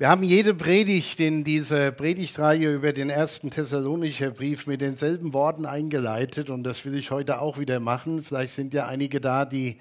Wir 0.00 0.10
haben 0.10 0.22
jede 0.22 0.54
Predigt 0.54 1.18
in 1.18 1.42
dieser 1.42 1.90
Predigtreihe 1.90 2.72
über 2.72 2.92
den 2.92 3.10
ersten 3.10 3.50
Thessalonischer 3.50 4.30
Brief 4.30 4.68
mit 4.68 4.80
denselben 4.80 5.32
Worten 5.32 5.66
eingeleitet 5.66 6.50
und 6.50 6.62
das 6.62 6.84
will 6.84 6.94
ich 6.94 7.10
heute 7.10 7.40
auch 7.40 7.58
wieder 7.58 7.80
machen. 7.80 8.22
Vielleicht 8.22 8.54
sind 8.54 8.72
ja 8.74 8.86
einige 8.86 9.20
da, 9.20 9.44
die 9.44 9.78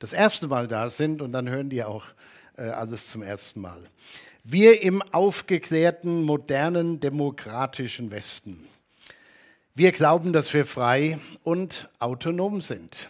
das 0.00 0.12
erste 0.12 0.48
Mal 0.48 0.66
da 0.66 0.90
sind 0.90 1.22
und 1.22 1.30
dann 1.30 1.48
hören 1.48 1.70
die 1.70 1.84
auch 1.84 2.04
äh, 2.56 2.62
alles 2.62 3.06
zum 3.06 3.22
ersten 3.22 3.60
Mal. 3.60 3.78
Wir 4.42 4.82
im 4.82 5.02
aufgeklärten, 5.02 6.24
modernen, 6.24 6.98
demokratischen 6.98 8.10
Westen. 8.10 8.66
Wir 9.76 9.92
glauben, 9.92 10.32
dass 10.32 10.52
wir 10.52 10.64
frei 10.64 11.20
und 11.44 11.88
autonom 12.00 12.60
sind. 12.60 13.08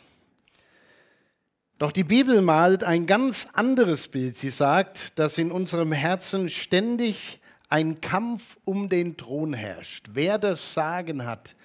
Doch 1.81 1.93
die 1.93 2.05
Bibel 2.05 2.43
malt 2.43 2.85
ein 2.85 3.07
ganz 3.07 3.49
anderes 3.55 4.09
Bild. 4.09 4.37
Sie 4.37 4.51
sagt, 4.51 5.19
dass 5.19 5.39
in 5.39 5.51
unserem 5.51 5.93
Herzen 5.93 6.51
ständig 6.51 7.41
ein 7.71 8.03
Kampf 8.03 8.59
um 8.67 8.91
den 8.91 9.17
Thron 9.17 9.55
herrscht. 9.55 10.09
Wer 10.13 10.37
das 10.37 10.75
Sagen 10.75 11.25
hat 11.25 11.57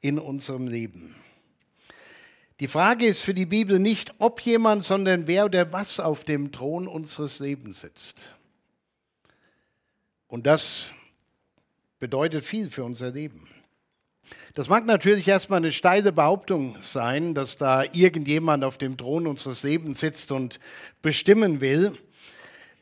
in 0.00 0.20
unserem 0.20 0.68
Leben. 0.68 1.16
Die 2.60 2.68
Frage 2.68 3.04
ist 3.04 3.22
für 3.22 3.34
die 3.34 3.46
Bibel 3.46 3.80
nicht, 3.80 4.14
ob 4.20 4.40
jemand, 4.42 4.84
sondern 4.84 5.26
wer 5.26 5.46
oder 5.46 5.72
was 5.72 5.98
auf 5.98 6.22
dem 6.22 6.52
Thron 6.52 6.86
unseres 6.86 7.40
Lebens 7.40 7.80
sitzt. 7.80 8.32
Und 10.28 10.46
das 10.46 10.92
bedeutet 11.98 12.44
viel 12.44 12.70
für 12.70 12.84
unser 12.84 13.10
Leben. 13.10 13.48
Das 14.54 14.68
mag 14.68 14.86
natürlich 14.86 15.26
erstmal 15.26 15.58
eine 15.58 15.72
steile 15.72 16.12
Behauptung 16.12 16.76
sein, 16.80 17.34
dass 17.34 17.56
da 17.56 17.82
irgendjemand 17.82 18.62
auf 18.64 18.78
dem 18.78 18.96
Thron 18.96 19.26
unseres 19.26 19.64
Lebens 19.64 20.00
sitzt 20.00 20.30
und 20.30 20.60
bestimmen 21.02 21.60
will. 21.60 21.98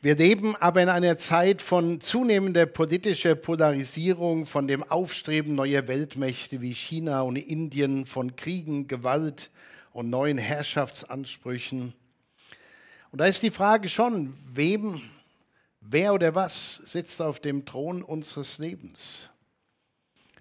Wir 0.03 0.15
leben 0.15 0.55
aber 0.57 0.83
in 0.83 0.89
einer 0.89 1.17
Zeit 1.17 1.61
von 1.61 2.01
zunehmender 2.01 2.65
politischer 2.65 3.35
Polarisierung, 3.35 4.45
von 4.45 4.67
dem 4.67 4.83
Aufstreben 4.83 5.55
neuer 5.55 5.87
Weltmächte 5.87 6.59
wie 6.59 6.73
China 6.73 7.21
und 7.21 7.37
Indien, 7.37 8.05
von 8.05 8.35
Kriegen, 8.35 8.87
Gewalt 8.87 9.49
und 9.93 10.09
neuen 10.09 10.37
Herrschaftsansprüchen. 10.37 11.93
Und 13.11 13.19
da 13.19 13.25
ist 13.25 13.43
die 13.43 13.51
Frage 13.51 13.87
schon, 13.87 14.33
wem, 14.53 15.01
wer 15.79 16.13
oder 16.13 16.35
was 16.35 16.81
sitzt 16.83 17.21
auf 17.21 17.39
dem 17.39 17.65
Thron 17.65 18.03
unseres 18.03 18.57
Lebens? 18.57 19.29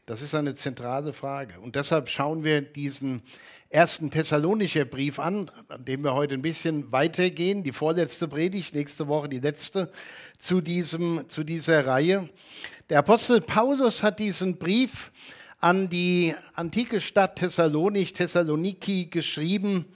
Das 0.04 0.20
ist 0.20 0.34
eine 0.34 0.56
zentrale 0.56 1.12
Frage. 1.12 1.60
Und 1.60 1.76
deshalb 1.76 2.08
schauen 2.08 2.42
wir 2.42 2.60
diesen 2.60 3.22
ersten 3.70 4.10
Thessalonischer 4.10 4.84
Brief 4.84 5.20
an, 5.20 5.48
an 5.68 5.84
dem 5.84 6.02
wir 6.02 6.14
heute 6.14 6.34
ein 6.34 6.42
bisschen 6.42 6.90
weitergehen. 6.90 7.62
Die 7.62 7.70
vorletzte 7.70 8.26
Predigt, 8.26 8.74
nächste 8.74 9.06
Woche 9.06 9.28
die 9.28 9.38
letzte 9.38 9.92
zu, 10.38 10.60
diesem, 10.60 11.28
zu 11.28 11.44
dieser 11.44 11.86
Reihe. 11.86 12.28
Der 12.90 12.98
Apostel 12.98 13.40
Paulus 13.40 14.02
hat 14.02 14.18
diesen 14.18 14.58
Brief 14.58 15.12
an 15.60 15.88
die 15.88 16.34
antike 16.54 17.00
Stadt 17.00 17.36
Thessalonik, 17.36 18.12
Thessaloniki, 18.12 19.06
geschrieben. 19.06 19.86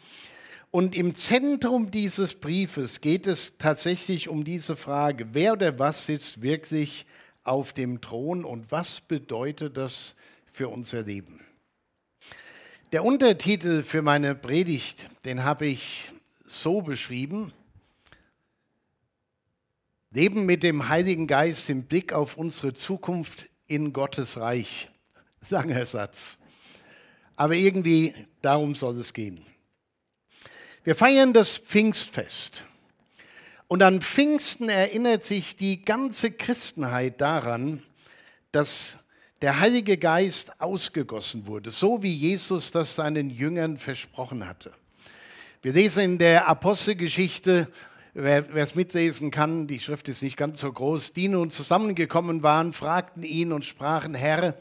Und 0.71 0.95
im 0.95 1.17
Zentrum 1.17 1.91
dieses 1.91 2.35
Briefes 2.35 3.01
geht 3.01 3.27
es 3.27 3.59
tatsächlich 3.59 4.29
um 4.29 4.45
diese 4.45 4.77
Frage, 4.77 5.27
wer 5.33 5.55
oder 5.55 5.77
was 5.81 6.07
sitzt 6.07 6.43
wirklich 6.43 7.07
auf 7.47 7.73
dem 7.73 8.01
Thron 8.01 8.45
und 8.45 8.71
was 8.73 9.01
bedeutet 9.01 9.77
das 9.77 10.15
für 10.51 10.69
unser 10.69 11.03
Leben? 11.03 11.45
Der 12.93 13.05
Untertitel 13.05 13.83
für 13.83 14.03
meine 14.03 14.35
Predigt, 14.35 15.11
den 15.25 15.45
habe 15.45 15.67
ich 15.67 16.11
so 16.45 16.83
beschrieben. 16.83 17.53
Leben 20.11 20.47
mit 20.47 20.63
dem 20.63 20.89
Heiligen 20.89 21.27
Geist 21.27 21.69
im 21.69 21.83
Blick 21.83 22.13
auf 22.13 22.37
unsere 22.37 22.75
Zukunft 22.75 23.49
in 23.67 23.93
Gottes 23.93 24.39
Reich. 24.39 24.89
Langer 25.51 25.85
Satz. 25.85 26.39
Aber 27.37 27.55
irgendwie 27.55 28.15
darum 28.41 28.75
soll 28.75 28.99
es 28.99 29.13
gehen. 29.13 29.45
Wir 30.85 30.95
feiern 30.95 31.33
das 31.33 31.57
Pfingstfest. 31.59 32.65
Und 33.69 33.83
an 33.83 34.01
Pfingsten 34.01 34.69
erinnert 34.69 35.25
sich 35.25 35.57
die 35.57 35.85
ganze 35.85 36.31
Christenheit 36.31 37.21
daran, 37.21 37.83
dass 38.53 38.97
der 39.43 39.59
Heilige 39.59 39.97
Geist 39.97 40.61
ausgegossen 40.61 41.47
wurde, 41.47 41.73
so 41.73 42.03
wie 42.03 42.15
Jesus 42.15 42.71
das 42.71 42.95
seinen 42.95 43.29
Jüngern 43.29 43.77
versprochen 43.77 44.47
hatte. 44.47 44.73
Wir 45.63 45.73
lesen 45.73 46.03
in 46.05 46.19
der 46.19 46.47
Apostelgeschichte, 46.49 47.67
wer 48.15 48.49
es 48.55 48.77
mitlesen 48.77 49.33
kann, 49.33 49.67
die 49.67 49.81
Schrift 49.81 50.09
ist 50.09 50.23
nicht 50.23 50.37
ganz 50.37 50.61
so 50.61 50.73
groß, 50.73 51.13
die 51.13 51.27
nun 51.27 51.51
zusammengekommen 51.51 52.45
waren, 52.45 52.73
fragten 52.73 53.25
ihn 53.25 53.53
und 53.53 53.65
sprachen, 53.65 54.15
Herr, 54.15 54.55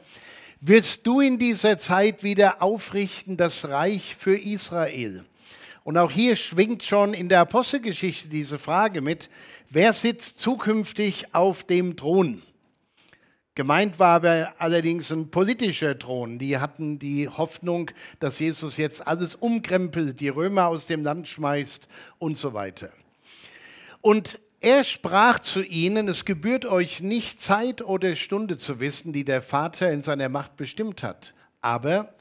wirst 0.61 1.05
du 1.05 1.21
in 1.21 1.37
dieser 1.37 1.77
Zeit 1.77 2.23
wieder 2.23 2.63
aufrichten 2.63 3.37
das 3.37 3.69
Reich 3.69 4.15
für 4.15 4.35
Israel? 4.35 5.23
Und 5.85 5.99
auch 5.99 6.09
hier 6.09 6.35
schwingt 6.35 6.81
schon 6.81 7.13
in 7.13 7.29
der 7.29 7.41
Apostelgeschichte 7.41 8.27
diese 8.27 8.57
Frage 8.57 9.01
mit, 9.01 9.29
wer 9.69 9.93
sitzt 9.93 10.39
zukünftig 10.39 11.35
auf 11.35 11.63
dem 11.63 11.95
Thron? 11.95 12.41
Gemeint 13.53 13.99
war 13.99 14.15
aber 14.15 14.51
allerdings 14.57 15.11
ein 15.11 15.29
politischer 15.29 15.97
Thron. 15.99 16.39
Die 16.39 16.57
hatten 16.57 16.97
die 16.97 17.29
Hoffnung, 17.29 17.91
dass 18.19 18.39
Jesus 18.39 18.77
jetzt 18.77 19.05
alles 19.05 19.35
umkrempelt, 19.35 20.19
die 20.19 20.29
Römer 20.29 20.69
aus 20.69 20.87
dem 20.87 21.03
Land 21.03 21.27
schmeißt 21.27 21.87
und 22.17 22.35
so 22.35 22.55
weiter. 22.55 22.89
Und 24.01 24.39
er 24.61 24.83
sprach 24.83 25.37
zu 25.37 25.63
ihnen, 25.63 26.07
es 26.07 26.25
gebührt 26.25 26.65
euch 26.65 27.01
nicht 27.01 27.39
Zeit 27.39 27.83
oder 27.83 28.15
Stunde 28.15 28.57
zu 28.57 28.79
wissen, 28.79 29.13
die 29.13 29.23
der 29.23 29.43
Vater 29.43 29.91
in 29.91 30.01
seiner 30.01 30.29
Macht 30.29 30.57
bestimmt 30.57 31.03
hat. 31.03 31.35
Aber 31.61 32.15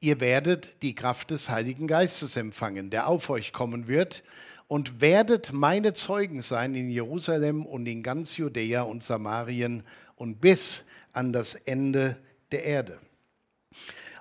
ihr 0.00 0.18
werdet 0.20 0.82
die 0.82 0.94
Kraft 0.94 1.30
des 1.30 1.50
Heiligen 1.50 1.86
Geistes 1.86 2.36
empfangen, 2.36 2.90
der 2.90 3.06
auf 3.06 3.30
euch 3.30 3.52
kommen 3.52 3.86
wird, 3.86 4.22
und 4.66 5.00
werdet 5.00 5.52
meine 5.52 5.94
Zeugen 5.94 6.42
sein 6.42 6.74
in 6.74 6.90
Jerusalem 6.90 7.66
und 7.66 7.86
in 7.86 8.02
ganz 8.02 8.36
Judäa 8.36 8.82
und 8.82 9.02
Samarien 9.02 9.82
und 10.14 10.40
bis 10.40 10.84
an 11.12 11.32
das 11.32 11.56
Ende 11.56 12.16
der 12.52 12.64
Erde. 12.64 12.98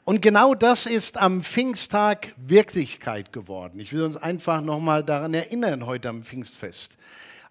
Und 0.06 0.24
genau 0.24 0.56
das 0.56 0.88
ist 0.88 1.18
am 1.18 1.44
Pfingsttag 1.44 2.34
Wirklichkeit 2.36 3.32
geworden. 3.32 3.80
Ich 3.80 3.94
will 3.94 4.02
uns 4.02 4.18
einfach 4.18 4.62
nochmal 4.62 5.04
daran 5.04 5.36
erinnern 5.36 5.86
heute 5.86 6.10
am 6.10 6.24
Pfingstfest. 6.24 6.98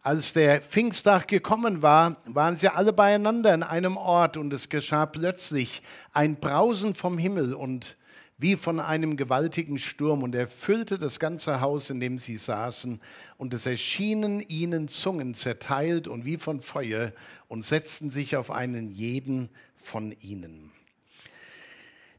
Als 0.02 0.32
der 0.32 0.60
Pfingsttag 0.60 1.28
gekommen 1.28 1.82
war, 1.82 2.16
waren 2.24 2.56
sie 2.56 2.68
alle 2.68 2.92
beieinander 2.92 3.54
in 3.54 3.62
einem 3.62 3.96
Ort 3.96 4.36
und 4.36 4.52
es 4.52 4.68
geschah 4.68 5.06
plötzlich 5.06 5.82
ein 6.12 6.40
Brausen 6.40 6.96
vom 6.96 7.16
Himmel 7.16 7.54
und 7.54 7.96
wie 8.38 8.54
von 8.54 8.78
einem 8.78 9.16
gewaltigen 9.16 9.80
Sturm 9.80 10.22
und 10.22 10.34
erfüllte 10.34 10.96
das 10.96 11.18
ganze 11.18 11.60
Haus, 11.60 11.90
in 11.90 11.98
dem 11.98 12.20
sie 12.20 12.36
saßen, 12.36 13.00
und 13.36 13.52
es 13.52 13.66
erschienen 13.66 14.40
ihnen 14.40 14.86
Zungen 14.86 15.34
zerteilt 15.34 16.06
und 16.06 16.24
wie 16.24 16.36
von 16.36 16.60
Feuer 16.60 17.12
und 17.48 17.64
setzten 17.64 18.10
sich 18.10 18.36
auf 18.36 18.52
einen 18.52 18.90
jeden 18.90 19.50
von 19.76 20.14
ihnen. 20.20 20.70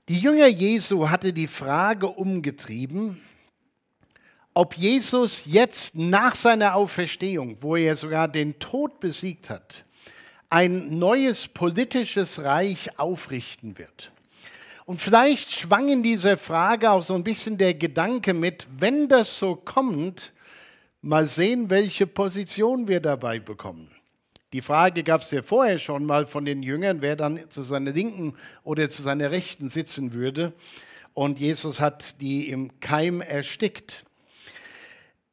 Die 0.09 0.19
Jünger 0.19 0.47
Jesu 0.47 1.09
hatte 1.09 1.31
die 1.31 1.47
Frage 1.47 2.07
umgetrieben, 2.07 3.21
ob 4.53 4.75
Jesus 4.75 5.43
jetzt 5.45 5.95
nach 5.95 6.35
seiner 6.35 6.75
Auferstehung, 6.75 7.57
wo 7.61 7.77
er 7.77 7.95
sogar 7.95 8.27
den 8.27 8.59
Tod 8.59 8.99
besiegt 8.99 9.49
hat, 9.49 9.85
ein 10.49 10.97
neues 10.99 11.47
politisches 11.47 12.43
Reich 12.43 12.99
aufrichten 12.99 13.77
wird. 13.77 14.11
Und 14.89 14.99
vielleicht 14.99 15.51
schwang 15.51 15.87
in 15.89 16.01
dieser 16.01 16.35
Frage 16.35 16.89
auch 16.89 17.03
so 17.03 17.13
ein 17.13 17.23
bisschen 17.23 17.59
der 17.59 17.75
Gedanke 17.75 18.33
mit, 18.33 18.65
wenn 18.75 19.07
das 19.07 19.37
so 19.37 19.55
kommt, 19.55 20.33
mal 21.03 21.27
sehen, 21.27 21.69
welche 21.69 22.07
Position 22.07 22.87
wir 22.87 22.99
dabei 22.99 23.37
bekommen. 23.37 23.91
Die 24.51 24.61
Frage 24.61 25.03
gab 25.03 25.21
es 25.21 25.29
ja 25.29 25.43
vorher 25.43 25.77
schon 25.77 26.05
mal 26.05 26.25
von 26.25 26.43
den 26.43 26.63
Jüngern, 26.63 27.03
wer 27.03 27.15
dann 27.15 27.39
zu 27.51 27.61
seiner 27.61 27.91
Linken 27.91 28.33
oder 28.63 28.89
zu 28.89 29.03
seiner 29.03 29.29
Rechten 29.29 29.69
sitzen 29.69 30.13
würde. 30.13 30.53
Und 31.13 31.39
Jesus 31.39 31.79
hat 31.79 32.19
die 32.19 32.49
im 32.49 32.79
Keim 32.79 33.21
erstickt. 33.21 34.05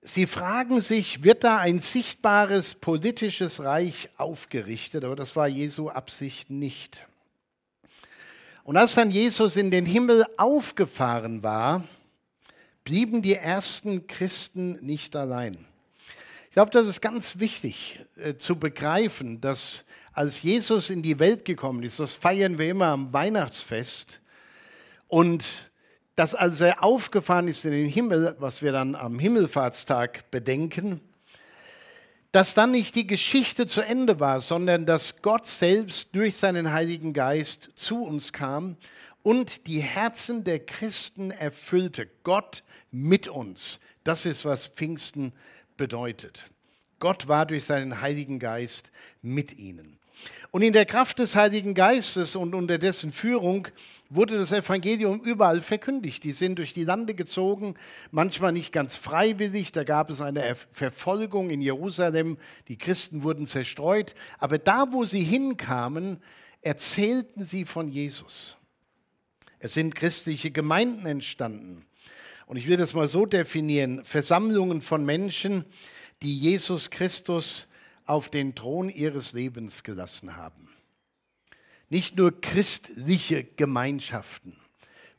Sie 0.03 0.27
fragen 0.27 0.83
sich, 0.83 1.25
wird 1.25 1.45
da 1.45 1.57
ein 1.57 1.81
sichtbares 1.81 2.75
politisches 2.75 3.65
Reich 3.65 4.11
aufgerichtet? 4.19 5.03
Aber 5.03 5.17
das 5.17 5.35
war 5.35 5.49
Jesu 5.49 5.89
Absicht 5.89 6.51
nicht. 6.51 7.07
Und 8.67 8.77
als 8.77 8.97
dann 8.97 9.13
Jesus 9.13 9.55
in 9.55 9.71
den 9.71 9.87
Himmel 9.87 10.27
aufgefahren 10.37 11.45
war, 11.45 11.85
blieben 12.83 13.23
die 13.23 13.37
ersten 13.37 14.09
Christen 14.09 14.73
nicht 14.85 15.15
allein. 15.15 15.57
Ich 16.49 16.55
glaube, 16.55 16.73
das 16.73 16.89
ist 16.89 17.01
ganz 17.01 17.39
wichtig 17.39 18.01
äh, 18.17 18.35
zu 18.35 18.57
begreifen, 18.57 19.41
dass 19.41 19.85
als 20.13 20.43
Jesus 20.43 20.91
in 20.91 21.01
die 21.01 21.21
Welt 21.21 21.45
gekommen 21.45 21.85
ist, 21.85 22.01
das 22.01 22.15
feiern 22.15 22.59
wir 22.59 22.69
immer 22.69 22.87
am 22.87 23.13
Weihnachtsfest, 23.13 24.21
und 25.07 25.45
dass 26.17 26.35
als 26.35 26.61
er 26.61 26.83
aufgefahren 26.83 27.47
ist 27.47 27.65
in 27.65 27.71
den 27.71 27.87
Himmel, 27.87 28.35
was 28.41 28.63
wir 28.63 28.73
dann 28.73 28.97
am 28.97 29.21
Himmelfahrtstag 29.21 30.29
bedenken, 30.33 31.01
dass 32.37 32.53
dann 32.53 32.71
nicht 32.71 32.95
die 32.97 33.07
Geschichte 33.07 33.67
zu 33.67 33.81
Ende 33.81 34.21
war, 34.21 34.43
sondern 34.43 34.85
dass 34.85 35.23
Gott 35.23 35.47
selbst 35.47 36.15
durch 36.15 36.37
seinen 36.37 36.71
Heiligen 36.71 37.15
Geist 37.15 37.71
zu 37.77 38.03
uns 38.03 38.31
kam 38.31 38.77
und 39.23 39.67
die 39.67 39.81
Herzen 39.81 40.45
der 40.45 40.59
Christen 40.59 41.31
erfüllte. 41.31 42.11
Gott 42.25 42.63
mit 42.91 43.27
uns. 43.27 43.81
Das 44.05 44.27
ist, 44.27 44.45
was 44.45 44.67
Pfingsten 44.67 45.33
bedeutet. 45.79 46.51
Gott 46.99 47.27
war 47.27 47.47
durch 47.47 47.65
seinen 47.65 48.03
Heiligen 48.03 48.39
Geist 48.39 48.91
mit 49.23 49.57
ihnen. 49.57 49.96
Und 50.51 50.63
in 50.63 50.73
der 50.73 50.87
Kraft 50.87 51.19
des 51.19 51.37
Heiligen 51.37 51.75
Geistes 51.75 52.37
und 52.37 52.55
unter 52.55 52.79
dessen 52.79 53.13
Führung 53.13 53.69
wurde 54.09 54.39
das 54.39 54.53
Evangelium 54.53 55.21
überall 55.21 55.61
verkündigt. 55.61 56.25
Die 56.25 56.33
sind 56.33 56.59
durch 56.59 56.73
die 56.73 56.85
Lande 56.85 57.15
gezogen, 57.15 57.75
manchmal 58.11 58.53
nicht 58.53 58.73
ganz 58.73 58.97
freiwillig. 58.97 59.73
Da 59.73 59.85
gab 59.85 60.09
es 60.09 60.21
eine 60.21 60.57
Verfolgung 60.73 61.51
in 61.51 61.61
Jerusalem. 61.61 62.39
Die 62.69 62.79
Christen 62.79 63.23
wurden 63.23 63.47
zerstreut. 63.47 64.15
Aber 64.39 64.59
da, 64.59 64.87
wo 64.93 65.05
sie 65.05 65.23
hinkamen, 65.23 66.23
erzählten 66.63 67.45
sie 67.45 67.65
von 67.65 67.89
Jesus. 67.89 68.57
Es 69.59 69.75
sind 69.75 69.95
christliche 69.95 70.51
Gemeinden 70.51 71.07
entstanden. 71.07 71.87
Und 72.47 72.57
ich 72.57 72.69
will 72.69 72.77
das 72.77 72.95
mal 72.95 73.09
so 73.09 73.27
definieren. 73.27 74.05
Versammlungen 74.05 74.81
von 74.81 75.05
Menschen, 75.05 75.65
die 76.23 76.39
Jesus 76.39 76.91
Christus 76.91 77.67
auf 78.07 78.29
den 78.29 78.55
Thron 78.55 78.89
ihres 78.89 79.33
Lebens 79.33 79.83
gelassen 79.83 80.37
haben. 80.37 80.69
Nicht 81.89 82.17
nur 82.17 82.41
christliche 82.41 83.45
Gemeinschaften, 83.45 84.57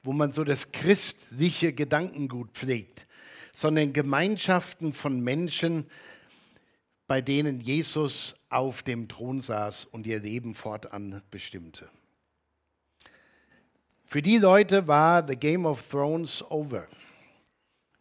wo 0.03 0.13
man 0.13 0.31
so 0.31 0.43
das 0.43 0.71
christliche 0.71 1.73
Gedankengut 1.73 2.51
pflegt, 2.51 3.05
sondern 3.53 3.93
Gemeinschaften 3.93 4.93
von 4.93 5.19
Menschen, 5.21 5.89
bei 7.07 7.21
denen 7.21 7.61
Jesus 7.61 8.35
auf 8.49 8.83
dem 8.83 9.07
Thron 9.07 9.41
saß 9.41 9.85
und 9.85 10.05
ihr 10.05 10.19
Leben 10.19 10.55
fortan 10.55 11.21
bestimmte. 11.31 11.89
Für 14.05 14.21
die 14.21 14.37
Leute 14.37 14.87
war 14.87 15.27
The 15.27 15.35
Game 15.35 15.65
of 15.65 15.87
Thrones 15.87 16.43
over. 16.49 16.87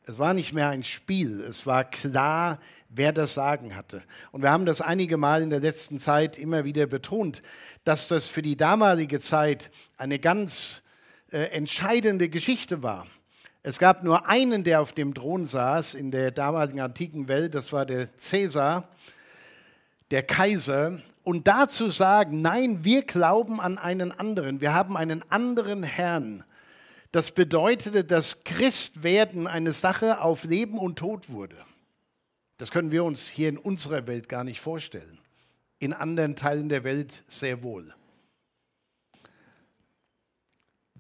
Es 0.09 0.21
war 0.21 0.35
nicht 0.35 0.53
mehr 0.53 0.69
ein 0.69 0.85
Spiel, 0.85 1.41
es 1.41 1.67
war 1.67 1.83
klar, 1.83 2.61
wer 2.91 3.13
das 3.13 3.35
Sagen 3.35 3.75
hatte. 3.75 4.05
Und 4.31 4.41
wir 4.41 4.53
haben 4.53 4.65
das 4.65 4.81
einige 4.81 5.17
Mal 5.17 5.43
in 5.43 5.51
der 5.51 5.59
letzten 5.59 5.99
Zeit 5.99 6.39
immer 6.39 6.65
wieder 6.65 6.87
betont, 6.87 7.43
dass 7.83 8.07
das 8.07 8.29
für 8.29 8.41
die 8.41 8.57
damalige 8.57 9.19
Zeit 9.19 9.69
eine 9.97 10.21
ganz 10.21 10.83
äh, 11.33 11.39
entscheidende 11.47 12.29
Geschichte 12.29 12.85
war. 12.85 13.09
Es 13.65 13.81
gab 13.81 14.05
nur 14.05 14.29
einen, 14.29 14.63
der 14.63 14.81
auf 14.81 14.93
dem 14.93 15.13
Thron 15.13 15.47
saß 15.47 15.95
in 15.95 16.13
der 16.13 16.31
damaligen 16.31 16.79
antiken 16.79 17.27
Welt, 17.27 17.57
das 17.57 17.73
war 17.73 17.85
der 17.85 18.17
Cäsar, 18.17 18.89
der 20.13 20.23
Kaiser. 20.23 21.01
Und 21.25 21.49
dazu 21.49 21.91
sagen, 21.91 22.43
nein, 22.43 22.85
wir 22.85 23.03
glauben 23.03 23.61
an 23.61 23.77
einen 23.77 24.13
anderen, 24.13 24.61
wir 24.61 24.73
haben 24.73 24.97
einen 24.97 25.29
anderen 25.33 25.83
Herrn. 25.83 26.45
Das 27.17 27.33
bedeutete, 27.33 28.05
dass 28.05 28.45
Christwerden 28.45 29.47
eine 29.47 29.73
Sache 29.73 30.21
auf 30.21 30.45
Leben 30.45 30.77
und 30.77 30.99
Tod 30.99 31.31
wurde. 31.31 31.57
Das 32.59 32.71
können 32.71 32.91
wir 32.91 33.05
uns 33.05 33.27
hier 33.27 33.49
in 33.49 33.57
unserer 33.57 34.07
Welt 34.07 34.29
gar 34.29 34.45
nicht 34.45 34.61
vorstellen. 34.61 35.19
In 35.79 35.95
anderen 35.95 36.37
Teilen 36.37 36.69
der 36.69 36.85
Welt 36.85 37.25
sehr 37.27 37.63
wohl. 37.63 37.95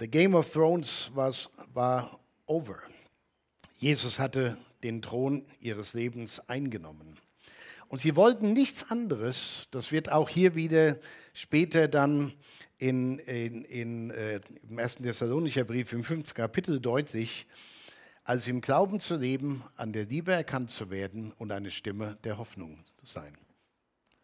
The 0.01 0.09
Game 0.09 0.35
of 0.35 0.51
Thrones 0.51 1.11
was, 1.13 1.51
war 1.75 2.19
over. 2.47 2.79
Jesus 3.77 4.19
hatte 4.19 4.57
den 4.83 5.03
Thron 5.03 5.45
ihres 5.61 5.93
Lebens 5.93 6.41
eingenommen. 6.49 7.19
Und 7.89 7.99
sie 7.99 8.17
wollten 8.17 8.55
nichts 8.55 8.91
anderes, 8.91 9.69
das 9.71 9.93
wird 9.93 10.11
auch 10.11 10.31
hier 10.31 10.55
wieder 10.55 10.99
später 11.35 11.89
dann 11.89 12.33
in, 12.79 13.19
in, 13.21 13.65
in, 13.65 14.11
äh, 14.11 14.41
im 14.69 14.79
ersten 14.79 15.03
Thessalonicher 15.03 15.65
Brief 15.65 15.93
im 15.93 16.05
fünften 16.05 16.35
Kapitel 16.35 16.81
deutlich, 16.81 17.47
als 18.25 18.49
im 18.49 18.61
Glauben 18.61 19.01
zu 19.01 19.17
leben, 19.17 19.63
an 19.77 19.93
der 19.93 20.05
Liebe 20.05 20.33
erkannt 20.33 20.71
zu 20.71 20.91
werden 20.91 21.33
und 21.39 21.53
eine 21.53 21.71
Stimme 21.71 22.19
der 22.25 22.39
Hoffnung 22.39 22.85
zu 22.97 23.07
sein. 23.07 23.37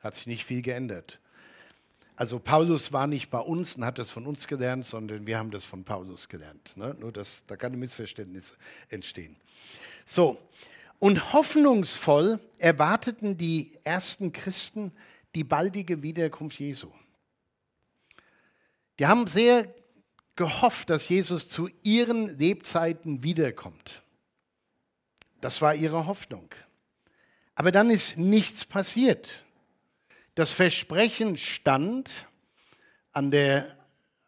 Hat 0.00 0.16
sich 0.16 0.26
nicht 0.26 0.44
viel 0.44 0.60
geändert. 0.60 1.20
Also 2.16 2.38
Paulus 2.38 2.92
war 2.92 3.06
nicht 3.06 3.30
bei 3.30 3.38
uns 3.38 3.76
und 3.76 3.84
hat 3.84 3.98
das 3.98 4.10
von 4.10 4.26
uns 4.26 4.46
gelernt, 4.46 4.84
sondern 4.84 5.26
wir 5.26 5.38
haben 5.38 5.50
das 5.50 5.64
von 5.64 5.84
Paulus 5.84 6.28
gelernt. 6.28 6.76
Ne? 6.76 6.94
Nur 6.98 7.12
dass 7.12 7.44
da 7.46 7.56
keine 7.56 7.76
Missverständnisse 7.76 8.56
entstehen. 8.90 9.36
So, 10.04 10.38
und 10.98 11.32
hoffnungsvoll 11.32 12.38
erwarteten 12.58 13.38
die 13.38 13.72
ersten 13.82 14.32
Christen 14.32 14.92
die 15.34 15.44
baldige 15.44 16.02
Wiederkunft 16.02 16.60
Jesu. 16.60 16.90
Die 19.02 19.08
haben 19.08 19.26
sehr 19.26 19.66
gehofft, 20.36 20.88
dass 20.88 21.08
Jesus 21.08 21.48
zu 21.48 21.68
ihren 21.82 22.38
Lebzeiten 22.38 23.24
wiederkommt. 23.24 24.04
Das 25.40 25.60
war 25.60 25.74
ihre 25.74 26.06
Hoffnung. 26.06 26.48
Aber 27.56 27.72
dann 27.72 27.90
ist 27.90 28.16
nichts 28.16 28.64
passiert. 28.64 29.28
Das 30.36 30.52
Versprechen 30.52 31.36
stand 31.36 32.12
an 33.10 33.32
der, 33.32 33.76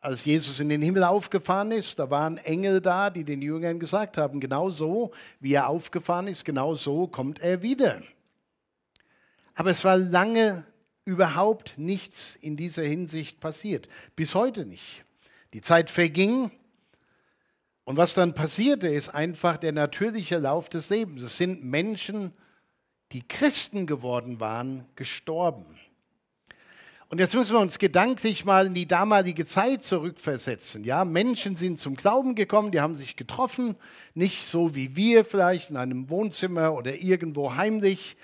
als 0.00 0.25
Jesus 0.25 0.59
in 0.59 0.71
den 0.71 0.82
Himmel 0.82 1.05
aufgefahren 1.05 1.71
ist, 1.71 2.00
da 2.00 2.11
waren 2.11 2.38
Engel 2.38 2.81
da, 2.81 3.11
die 3.11 3.23
den 3.23 3.43
Jüngern 3.43 3.79
gesagt 3.79 4.19
haben, 4.19 4.41
genau 4.41 4.71
so, 4.71 5.12
wie 5.38 5.53
er 5.53 5.69
aufgefahren 5.69 6.26
ist, 6.26 6.44
genau 6.44 6.75
so 6.75 7.06
kommt 7.06 7.38
er 7.38 7.62
wieder. 7.62 8.03
Aber 9.55 9.71
es 9.71 9.85
war 9.85 9.97
lange 9.97 10.67
überhaupt 11.04 11.74
nichts 11.76 12.36
in 12.36 12.56
dieser 12.56 12.82
Hinsicht 12.84 13.40
passiert. 13.40 13.88
Bis 14.16 14.34
heute 14.34 14.64
nicht. 14.64 15.04
Die 15.52 15.60
Zeit 15.60 15.90
verging 15.90 16.50
und 17.84 17.98
was 17.98 18.14
dann 18.14 18.34
passierte, 18.34 18.88
ist 18.88 19.10
einfach 19.10 19.58
der 19.58 19.72
natürliche 19.72 20.38
Lauf 20.38 20.68
des 20.68 20.88
Lebens. 20.88 21.22
Es 21.22 21.36
sind 21.36 21.64
Menschen, 21.64 22.32
die 23.12 23.26
Christen 23.26 23.86
geworden 23.86 24.40
waren, 24.40 24.86
gestorben. 24.96 25.66
Und 27.10 27.20
jetzt 27.20 27.34
müssen 27.34 27.52
wir 27.52 27.60
uns 27.60 27.78
gedanklich 27.78 28.46
mal 28.46 28.66
in 28.66 28.74
die 28.74 28.88
damalige 28.88 29.44
Zeit 29.44 29.84
zurückversetzen. 29.84 30.82
Ja, 30.82 31.04
Menschen 31.04 31.54
sind 31.54 31.78
zum 31.78 31.94
Glauben 31.94 32.34
gekommen, 32.34 32.72
die 32.72 32.80
haben 32.80 32.94
sich 32.94 33.14
getroffen, 33.14 33.76
nicht 34.14 34.46
so 34.46 34.74
wie 34.74 34.96
wir 34.96 35.24
vielleicht 35.24 35.70
in 35.70 35.76
einem 35.76 36.08
Wohnzimmer 36.08 36.72
oder 36.72 36.96
irgendwo 36.96 37.54
heimlich 37.54 38.16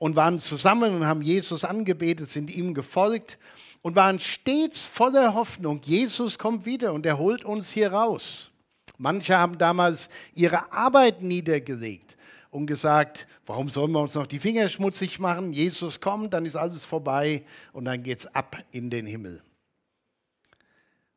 und 0.00 0.16
waren 0.16 0.38
zusammen 0.38 0.94
und 0.94 1.06
haben 1.06 1.20
Jesus 1.20 1.62
angebetet, 1.62 2.30
sind 2.30 2.50
ihm 2.50 2.72
gefolgt 2.72 3.38
und 3.82 3.96
waren 3.96 4.18
stets 4.18 4.86
voller 4.86 5.34
Hoffnung, 5.34 5.82
Jesus 5.84 6.38
kommt 6.38 6.64
wieder 6.64 6.94
und 6.94 7.04
er 7.04 7.18
holt 7.18 7.44
uns 7.44 7.70
hier 7.70 7.92
raus. 7.92 8.50
Manche 8.96 9.38
haben 9.38 9.58
damals 9.58 10.08
ihre 10.34 10.72
Arbeit 10.72 11.20
niedergelegt 11.20 12.16
und 12.50 12.66
gesagt, 12.66 13.26
warum 13.44 13.68
sollen 13.68 13.92
wir 13.92 14.00
uns 14.00 14.14
noch 14.14 14.26
die 14.26 14.38
Finger 14.38 14.70
schmutzig 14.70 15.18
machen? 15.18 15.52
Jesus 15.52 16.00
kommt, 16.00 16.32
dann 16.32 16.46
ist 16.46 16.56
alles 16.56 16.86
vorbei 16.86 17.44
und 17.74 17.84
dann 17.84 18.02
geht 18.02 18.20
es 18.20 18.34
ab 18.34 18.56
in 18.72 18.88
den 18.88 19.04
Himmel. 19.06 19.42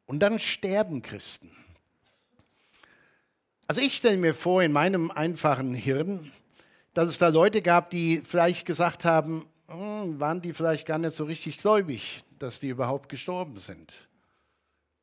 Und 0.05 0.19
dann 0.19 0.41
sterben 0.41 1.01
Christen. 1.01 1.51
Also 3.65 3.79
ich 3.79 3.95
stelle 3.95 4.17
mir 4.17 4.33
vor 4.33 4.61
in 4.61 4.73
meinem 4.73 5.09
einfachen 5.09 5.73
Hirn, 5.73 6.33
dass 6.93 7.09
es 7.09 7.17
da 7.17 7.29
Leute 7.29 7.61
gab, 7.61 7.89
die 7.89 8.21
vielleicht 8.23 8.65
gesagt 8.65 9.05
haben, 9.05 9.47
hm, 9.67 10.19
waren 10.19 10.41
die 10.41 10.53
vielleicht 10.53 10.85
gar 10.85 10.97
nicht 10.97 11.15
so 11.15 11.23
richtig 11.23 11.57
gläubig, 11.57 12.23
dass 12.39 12.59
die 12.59 12.69
überhaupt 12.69 13.09
gestorben 13.09 13.57
sind 13.57 14.07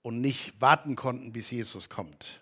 und 0.02 0.20
nicht 0.20 0.60
warten 0.60 0.96
konnten, 0.96 1.32
bis 1.32 1.50
Jesus 1.50 1.88
kommt. 1.88 2.40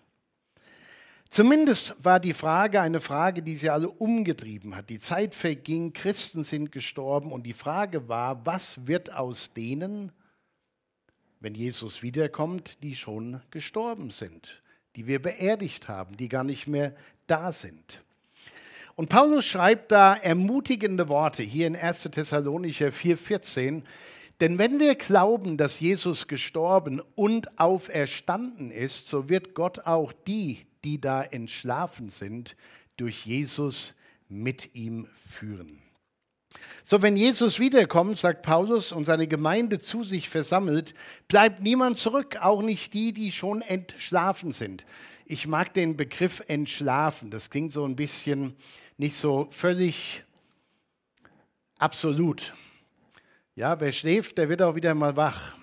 Zumindest 1.29 1.95
war 2.03 2.19
die 2.19 2.33
Frage 2.33 2.81
eine 2.81 3.01
Frage, 3.01 3.43
die 3.43 3.55
sie 3.55 3.69
alle 3.69 3.89
umgetrieben 3.89 4.75
hat. 4.75 4.89
Die 4.89 4.97
Zeit 4.97 5.35
verging, 5.35 5.93
Christen 5.93 6.43
sind 6.43 6.71
gestorben 6.71 7.31
und 7.31 7.43
die 7.43 7.53
Frage 7.53 8.07
war, 8.09 8.45
was 8.47 8.87
wird 8.87 9.13
aus 9.13 9.53
denen, 9.53 10.11
wenn 11.39 11.53
Jesus 11.53 12.01
wiederkommt, 12.01 12.81
die 12.83 12.95
schon 12.95 13.41
gestorben 13.51 14.09
sind, 14.09 14.63
die 14.95 15.05
wir 15.05 15.21
beerdigt 15.21 15.87
haben, 15.87 16.17
die 16.17 16.29
gar 16.29 16.43
nicht 16.43 16.67
mehr 16.67 16.95
da 17.27 17.53
sind. 17.53 18.01
Und 18.99 19.07
Paulus 19.07 19.45
schreibt 19.45 19.93
da 19.93 20.13
ermutigende 20.13 21.07
Worte 21.07 21.41
hier 21.41 21.67
in 21.67 21.77
1. 21.77 22.09
Thessalonicher 22.11 22.87
4,14. 22.87 23.83
Denn 24.41 24.57
wenn 24.57 24.77
wir 24.77 24.95
glauben, 24.95 25.55
dass 25.55 25.79
Jesus 25.79 26.27
gestorben 26.27 27.01
und 27.15 27.61
auferstanden 27.61 28.71
ist, 28.71 29.07
so 29.07 29.29
wird 29.29 29.55
Gott 29.55 29.79
auch 29.85 30.11
die, 30.27 30.65
die 30.83 30.99
da 30.99 31.23
entschlafen 31.23 32.09
sind, 32.09 32.57
durch 32.97 33.25
Jesus 33.25 33.95
mit 34.27 34.75
ihm 34.75 35.07
führen. 35.31 35.81
So, 36.83 37.01
wenn 37.01 37.15
Jesus 37.15 37.57
wiederkommt, 37.57 38.17
sagt 38.17 38.41
Paulus, 38.41 38.91
und 38.91 39.05
seine 39.05 39.27
Gemeinde 39.27 39.79
zu 39.79 40.03
sich 40.03 40.27
versammelt, 40.27 40.93
bleibt 41.29 41.61
niemand 41.61 41.97
zurück, 41.99 42.35
auch 42.41 42.61
nicht 42.61 42.93
die, 42.93 43.13
die 43.13 43.31
schon 43.31 43.61
entschlafen 43.61 44.51
sind. 44.51 44.85
Ich 45.25 45.47
mag 45.47 45.73
den 45.73 45.95
Begriff 45.95 46.43
entschlafen, 46.47 47.29
das 47.29 47.49
klingt 47.49 47.71
so 47.71 47.85
ein 47.85 47.95
bisschen 47.95 48.57
nicht 48.99 49.15
so 49.15 49.47
völlig 49.49 50.23
Absolut. 51.79 52.53
Ja, 53.55 53.79
wer 53.79 53.93
schläft, 53.93 54.37
der 54.37 54.49
wird 54.49 54.61
auch 54.61 54.75
wieder 54.75 54.93
mal 54.93 55.15
wach. 55.15 55.55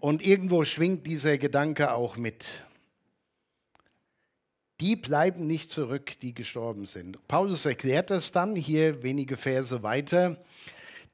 Und 0.00 0.24
irgendwo 0.24 0.64
schwingt 0.64 1.06
dieser 1.06 1.36
Gedanke 1.36 1.92
auch 1.92 2.16
mit. 2.16 2.46
Die 4.80 4.96
bleiben 4.96 5.46
nicht 5.46 5.70
zurück, 5.70 6.18
die 6.20 6.34
gestorben 6.34 6.86
sind. 6.86 7.18
Paulus 7.28 7.66
erklärt 7.66 8.10
das 8.10 8.32
dann 8.32 8.56
hier 8.56 9.02
wenige 9.02 9.36
Verse 9.36 9.82
weiter. 9.82 10.42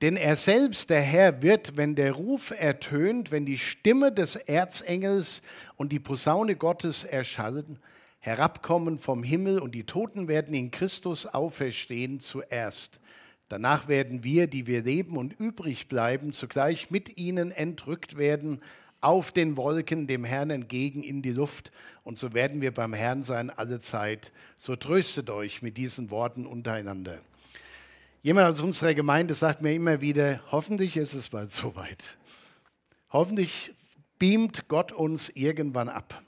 Denn 0.03 0.17
er 0.17 0.37
selbst, 0.37 0.91
der 0.91 1.03
Herr, 1.03 1.43
wird, 1.43 1.77
wenn 1.77 1.97
der 1.97 2.13
Ruf 2.13 2.53
ertönt, 2.57 3.33
wenn 3.33 3.47
die 3.47 3.59
Stimme 3.59 4.13
des 4.13 4.37
Erzengels 4.37 5.43
und 5.77 5.91
die 5.91 6.01
Posaune 6.01 6.55
Gottes 6.55 7.03
erschallen, 7.03 7.81
herabkommen 8.23 8.99
vom 8.99 9.25
Himmel 9.25 9.59
und 9.59 9.75
die 9.75 9.85
Toten 9.85 10.29
werden 10.29 10.55
in 10.55 10.71
Christus 10.71 11.27
auferstehen 11.27 12.21
zuerst. 12.21 13.01
Danach 13.49 13.89
werden 13.89 14.23
wir, 14.23 14.47
die 14.47 14.69
wir 14.69 14.83
leben 14.83 15.17
und 15.17 15.39
übrig 15.39 15.89
bleiben, 15.89 16.33
zugleich 16.33 16.91
mit 16.91 17.19
ihnen 17.19 17.51
entrückt 17.51 18.17
werden 18.17 18.63
auf 19.01 19.33
den 19.33 19.57
Wolken 19.57 20.07
dem 20.07 20.23
Herrn 20.23 20.51
entgegen 20.51 21.03
in 21.03 21.21
die 21.21 21.33
Luft. 21.33 21.73
Und 22.05 22.17
so 22.17 22.33
werden 22.33 22.61
wir 22.61 22.73
beim 22.73 22.95
Herrn 22.95 23.25
sein 23.25 23.51
alle 23.51 23.81
Zeit. 23.81 24.33
So 24.57 24.77
tröstet 24.77 25.29
euch 25.29 25.61
mit 25.61 25.77
diesen 25.77 26.11
Worten 26.13 26.47
untereinander. 26.47 27.19
Jemand 28.23 28.49
aus 28.49 28.61
unserer 28.61 28.95
Gemeinde 28.95 29.35
sagt 29.35 29.63
mir 29.63 29.75
immer 29.75 30.01
wieder, 30.01 30.41
hoffentlich 30.53 30.97
ist 30.97 31.13
es 31.13 31.31
bald 31.31 31.51
soweit. 31.51 32.17
Hoffentlich 33.11 33.75
beamt 34.21 34.69
Gott 34.69 34.93
uns 34.93 35.29
irgendwann 35.31 35.89
ab, 35.89 36.23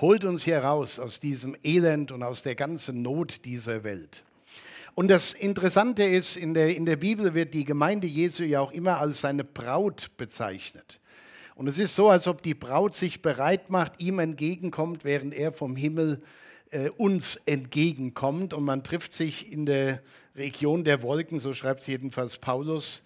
holt 0.00 0.24
uns 0.24 0.44
hier 0.44 0.58
raus 0.58 0.98
aus 0.98 1.20
diesem 1.20 1.56
Elend 1.62 2.12
und 2.12 2.22
aus 2.22 2.42
der 2.42 2.54
ganzen 2.54 3.02
Not 3.02 3.44
dieser 3.44 3.84
Welt. 3.84 4.22
Und 4.94 5.08
das 5.08 5.32
Interessante 5.32 6.02
ist, 6.02 6.36
in 6.36 6.54
der, 6.54 6.74
in 6.74 6.84
der 6.84 6.96
Bibel 6.96 7.34
wird 7.34 7.54
die 7.54 7.64
Gemeinde 7.64 8.06
Jesu 8.06 8.42
ja 8.42 8.60
auch 8.60 8.72
immer 8.72 8.98
als 8.98 9.20
seine 9.20 9.44
Braut 9.44 10.10
bezeichnet. 10.16 11.00
Und 11.54 11.68
es 11.68 11.78
ist 11.78 11.94
so, 11.94 12.08
als 12.08 12.26
ob 12.26 12.42
die 12.42 12.54
Braut 12.54 12.94
sich 12.94 13.22
bereit 13.22 13.70
macht, 13.70 14.00
ihm 14.00 14.18
entgegenkommt, 14.18 15.04
während 15.04 15.34
er 15.34 15.52
vom 15.52 15.76
Himmel 15.76 16.20
äh, 16.70 16.90
uns 16.90 17.36
entgegenkommt. 17.46 18.54
Und 18.54 18.64
man 18.64 18.84
trifft 18.84 19.12
sich 19.12 19.52
in 19.52 19.66
der 19.66 20.02
Region 20.36 20.84
der 20.84 21.02
Wolken, 21.02 21.40
so 21.40 21.54
schreibt 21.54 21.82
es 21.82 21.86
jedenfalls 21.88 22.38
Paulus. 22.38 23.02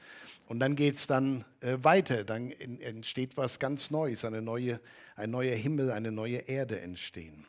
Und 0.53 0.59
dann 0.59 0.77
geht 0.77 0.97
es 0.97 1.07
dann 1.07 1.47
äh, 1.63 1.79
weiter, 1.81 2.25
dann 2.25 2.51
in, 2.51 2.79
entsteht 2.79 3.39
was 3.39 3.59
ganz 3.59 3.91
Neues, 3.91 4.23
eine 4.23 4.43
neue, 4.43 4.81
ein 5.17 5.31
neuer 5.31 5.57
Himmel, 5.57 5.91
eine 5.91 6.13
neue 6.13 6.41
Erde 6.41 6.79
entstehen. 6.79 7.47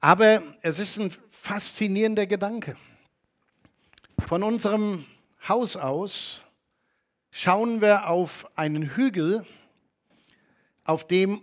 Aber 0.00 0.42
es 0.62 0.80
ist 0.80 0.98
ein 0.98 1.12
faszinierender 1.30 2.26
Gedanke. 2.26 2.76
Von 4.26 4.42
unserem 4.42 5.06
Haus 5.46 5.76
aus 5.76 6.42
schauen 7.30 7.80
wir 7.80 8.08
auf 8.08 8.50
einen 8.58 8.96
Hügel, 8.96 9.46
auf 10.82 11.06
dem 11.06 11.40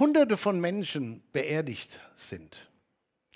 Hunderte 0.00 0.36
von 0.36 0.58
Menschen 0.58 1.22
beerdigt 1.32 2.00
sind 2.16 2.68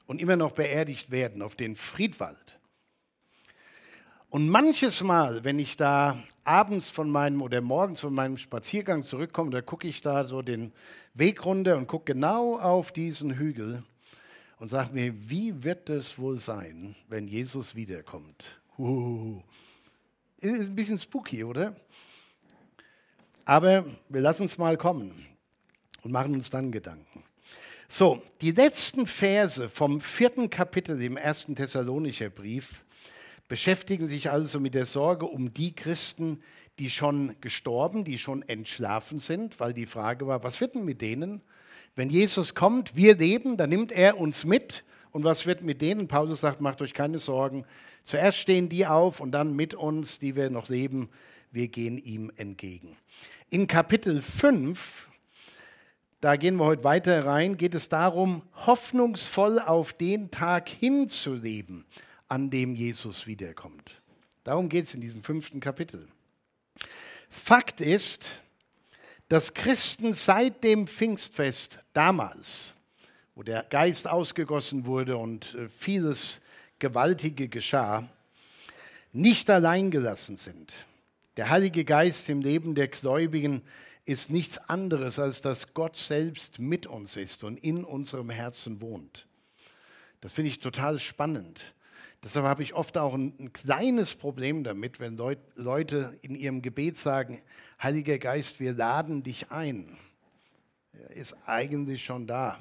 und 0.06 0.20
immer 0.20 0.34
noch 0.34 0.50
beerdigt 0.50 1.12
werden, 1.12 1.42
auf 1.42 1.54
den 1.54 1.76
Friedwald. 1.76 2.58
Und 4.34 4.48
manches 4.48 5.00
Mal, 5.00 5.44
wenn 5.44 5.60
ich 5.60 5.76
da 5.76 6.20
abends 6.42 6.90
von 6.90 7.08
meinem 7.08 7.40
oder 7.40 7.60
morgens 7.60 8.00
von 8.00 8.12
meinem 8.12 8.36
Spaziergang 8.36 9.04
zurückkomme, 9.04 9.52
da 9.52 9.60
gucke 9.60 9.86
ich 9.86 10.02
da 10.02 10.24
so 10.24 10.42
den 10.42 10.72
Weg 11.14 11.44
runter 11.44 11.76
und 11.76 11.86
gucke 11.86 12.12
genau 12.14 12.58
auf 12.58 12.90
diesen 12.90 13.38
Hügel 13.38 13.84
und 14.58 14.66
sage 14.66 14.92
mir, 14.92 15.14
wie 15.30 15.62
wird 15.62 15.88
es 15.88 16.18
wohl 16.18 16.40
sein, 16.40 16.96
wenn 17.06 17.28
Jesus 17.28 17.76
wiederkommt? 17.76 18.60
Uh, 18.76 19.40
ist 20.38 20.62
ein 20.62 20.74
bisschen 20.74 20.98
spooky, 20.98 21.44
oder? 21.44 21.76
Aber 23.44 23.84
wir 24.08 24.20
lassen 24.20 24.46
es 24.46 24.58
mal 24.58 24.76
kommen 24.76 25.28
und 26.02 26.10
machen 26.10 26.34
uns 26.34 26.50
dann 26.50 26.72
Gedanken. 26.72 27.22
So, 27.88 28.20
die 28.40 28.50
letzten 28.50 29.06
Verse 29.06 29.68
vom 29.68 30.00
vierten 30.00 30.50
Kapitel 30.50 31.00
im 31.00 31.16
ersten 31.16 31.54
Thessalonischer 31.54 32.30
Brief 32.30 32.84
beschäftigen 33.48 34.06
sich 34.06 34.30
also 34.30 34.60
mit 34.60 34.74
der 34.74 34.86
Sorge 34.86 35.26
um 35.26 35.52
die 35.52 35.74
Christen, 35.74 36.40
die 36.78 36.90
schon 36.90 37.36
gestorben, 37.40 38.04
die 38.04 38.18
schon 38.18 38.42
entschlafen 38.42 39.18
sind, 39.18 39.60
weil 39.60 39.72
die 39.72 39.86
Frage 39.86 40.26
war, 40.26 40.42
was 40.42 40.60
wird 40.60 40.74
denn 40.74 40.84
mit 40.84 41.00
denen? 41.00 41.42
Wenn 41.94 42.10
Jesus 42.10 42.54
kommt, 42.54 42.96
wir 42.96 43.16
leben, 43.16 43.56
dann 43.56 43.70
nimmt 43.70 43.92
er 43.92 44.18
uns 44.18 44.44
mit. 44.44 44.84
Und 45.12 45.22
was 45.22 45.46
wird 45.46 45.62
mit 45.62 45.80
denen? 45.80 46.08
Paulus 46.08 46.40
sagt, 46.40 46.60
macht 46.60 46.82
euch 46.82 46.92
keine 46.92 47.20
Sorgen. 47.20 47.64
Zuerst 48.02 48.38
stehen 48.38 48.68
die 48.68 48.86
auf 48.86 49.20
und 49.20 49.30
dann 49.30 49.54
mit 49.54 49.74
uns, 49.74 50.18
die 50.18 50.34
wir 50.34 50.50
noch 50.50 50.68
leben, 50.68 51.08
wir 51.52 51.68
gehen 51.68 51.98
ihm 51.98 52.32
entgegen. 52.34 52.96
In 53.48 53.68
Kapitel 53.68 54.20
5, 54.20 55.08
da 56.20 56.34
gehen 56.34 56.56
wir 56.56 56.64
heute 56.64 56.82
weiter 56.82 57.24
rein, 57.24 57.56
geht 57.56 57.74
es 57.74 57.88
darum, 57.88 58.42
hoffnungsvoll 58.66 59.60
auf 59.60 59.92
den 59.92 60.32
Tag 60.32 60.68
hinzuleben 60.68 61.84
an 62.34 62.50
dem 62.50 62.74
Jesus 62.74 63.28
wiederkommt. 63.28 64.02
Darum 64.42 64.68
geht 64.68 64.86
es 64.86 64.94
in 64.94 65.00
diesem 65.00 65.22
fünften 65.22 65.60
Kapitel. 65.60 66.08
Fakt 67.30 67.80
ist, 67.80 68.26
dass 69.28 69.54
Christen 69.54 70.14
seit 70.14 70.64
dem 70.64 70.88
Pfingstfest 70.88 71.78
damals, 71.92 72.74
wo 73.36 73.44
der 73.44 73.62
Geist 73.62 74.08
ausgegossen 74.08 74.84
wurde 74.84 75.16
und 75.16 75.54
äh, 75.54 75.68
vieles 75.68 76.40
Gewaltige 76.80 77.48
geschah, 77.48 78.08
nicht 79.12 79.48
allein 79.48 79.92
gelassen 79.92 80.36
sind. 80.36 80.72
Der 81.36 81.50
Heilige 81.50 81.84
Geist 81.84 82.28
im 82.28 82.40
Leben 82.40 82.74
der 82.74 82.88
Gläubigen 82.88 83.62
ist 84.06 84.28
nichts 84.28 84.58
anderes, 84.58 85.20
als 85.20 85.40
dass 85.40 85.72
Gott 85.72 85.94
selbst 85.94 86.58
mit 86.58 86.88
uns 86.88 87.16
ist 87.16 87.44
und 87.44 87.58
in 87.58 87.84
unserem 87.84 88.28
Herzen 88.28 88.80
wohnt. 88.80 89.28
Das 90.20 90.32
finde 90.32 90.50
ich 90.50 90.58
total 90.58 90.98
spannend. 90.98 91.74
Deshalb 92.24 92.46
habe 92.46 92.62
ich 92.62 92.72
oft 92.72 92.96
auch 92.96 93.12
ein, 93.12 93.34
ein 93.38 93.52
kleines 93.52 94.14
Problem 94.14 94.64
damit, 94.64 94.98
wenn 94.98 95.18
Leut, 95.18 95.38
Leute 95.56 96.18
in 96.22 96.34
ihrem 96.34 96.62
Gebet 96.62 96.96
sagen, 96.96 97.42
Heiliger 97.82 98.18
Geist, 98.18 98.60
wir 98.60 98.72
laden 98.72 99.22
dich 99.22 99.50
ein. 99.50 99.98
Er 100.94 101.10
ist 101.10 101.36
eigentlich 101.44 102.02
schon 102.02 102.26
da. 102.26 102.58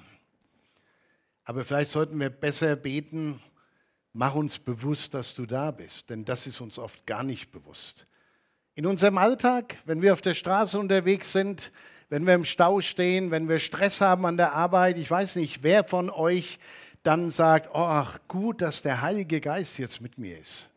Aber 1.46 1.64
vielleicht 1.64 1.92
sollten 1.92 2.20
wir 2.20 2.30
besser 2.30 2.76
beten, 2.76 3.42
mach 4.12 4.36
uns 4.36 4.60
bewusst, 4.60 5.14
dass 5.14 5.34
du 5.34 5.46
da 5.46 5.72
bist, 5.72 6.10
denn 6.10 6.26
das 6.26 6.46
ist 6.46 6.60
uns 6.60 6.78
oft 6.78 7.06
gar 7.08 7.24
nicht 7.24 7.52
bewusst. 7.52 8.06
In 8.76 8.86
unserem 8.86 9.18
Alltag, 9.18 9.78
wenn 9.86 10.02
wir 10.02 10.12
auf 10.12 10.22
der 10.22 10.34
Straße 10.34 10.78
unterwegs 10.78 11.32
sind, 11.32 11.72
wenn 12.10 12.28
wir 12.28 12.34
im 12.34 12.44
Stau 12.44 12.82
stehen, 12.82 13.32
wenn 13.32 13.48
wir 13.48 13.60
Stress 13.60 14.02
haben 14.02 14.26
an 14.26 14.36
der 14.36 14.52
Arbeit, 14.52 14.98
ich 14.98 15.10
weiß 15.10 15.38
nicht, 15.38 15.64
wer 15.64 15.86
von 15.86 16.10
euch 16.10 16.60
dann 17.04 17.30
sagt, 17.30 17.70
oh, 17.74 17.78
ach, 17.78 18.20
gut, 18.28 18.62
dass 18.62 18.82
der 18.82 19.02
Heilige 19.02 19.42
Geist 19.42 19.78
jetzt 19.78 20.02
mit 20.02 20.18
mir 20.18 20.40
ist. 20.40 20.70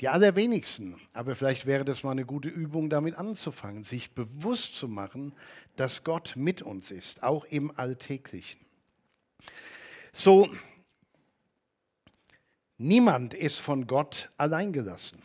Die 0.00 0.08
allerwenigsten, 0.08 1.00
aber 1.12 1.36
vielleicht 1.36 1.64
wäre 1.64 1.84
das 1.84 2.02
mal 2.02 2.10
eine 2.10 2.24
gute 2.24 2.48
Übung, 2.48 2.90
damit 2.90 3.14
anzufangen, 3.14 3.84
sich 3.84 4.10
bewusst 4.10 4.74
zu 4.74 4.88
machen, 4.88 5.32
dass 5.76 6.02
Gott 6.02 6.32
mit 6.34 6.60
uns 6.60 6.90
ist, 6.90 7.22
auch 7.22 7.44
im 7.44 7.70
Alltäglichen. 7.78 8.58
So, 10.12 10.50
niemand 12.78 13.32
ist 13.32 13.60
von 13.60 13.86
Gott 13.86 14.30
alleingelassen. 14.36 15.22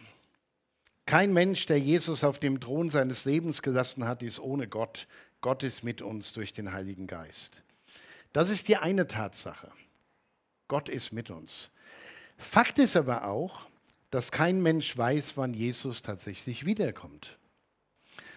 Kein 1.07 1.33
Mensch, 1.33 1.65
der 1.65 1.79
Jesus 1.79 2.23
auf 2.23 2.37
dem 2.37 2.59
Thron 2.59 2.91
seines 2.91 3.25
Lebens 3.25 3.63
gelassen 3.63 4.05
hat, 4.05 4.21
ist 4.21 4.39
ohne 4.39 4.67
Gott. 4.67 5.07
Gott 5.41 5.63
ist 5.63 5.83
mit 5.83 6.03
uns 6.03 6.33
durch 6.33 6.53
den 6.53 6.71
Heiligen 6.71 7.07
Geist. 7.07 7.63
Das 8.31 8.49
ist 8.49 8.67
die 8.67 8.77
eine 8.77 9.07
Tatsache. 9.07 9.71
Gott 10.67 10.89
ist 10.89 11.11
mit 11.13 11.29
uns. 11.29 11.69
Fakt 12.37 12.79
ist 12.79 12.95
aber 12.95 13.25
auch, 13.25 13.67
dass 14.09 14.31
kein 14.31 14.61
Mensch 14.61 14.97
weiß, 14.97 15.37
wann 15.37 15.53
Jesus 15.53 16.01
tatsächlich 16.01 16.65
wiederkommt. 16.65 17.37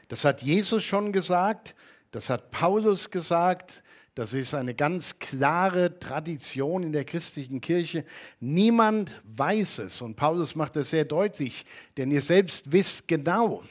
Das 0.08 0.25
hat 0.25 0.42
Jesus 0.42 0.84
schon 0.84 1.12
gesagt, 1.12 1.75
das 2.10 2.30
hat 2.30 2.50
Paulus 2.50 3.10
gesagt, 3.10 3.82
das 4.16 4.34
ist 4.34 4.54
eine 4.54 4.75
ganz 4.75 5.18
klare 5.20 6.00
Tradition 6.00 6.82
in 6.82 6.92
der 6.92 7.04
christlichen 7.04 7.60
Kirche. 7.60 8.04
Niemand 8.40 9.20
weiß 9.25 9.78
es 9.78 10.02
und 10.02 10.16
Paulus 10.16 10.56
macht 10.56 10.75
das 10.76 10.90
sehr 10.90 11.04
deutlich, 11.04 11.64
denn 11.96 12.10
ihr 12.10 12.20
selbst 12.20 12.72
wisst 12.72 13.06
genau, 13.06 13.62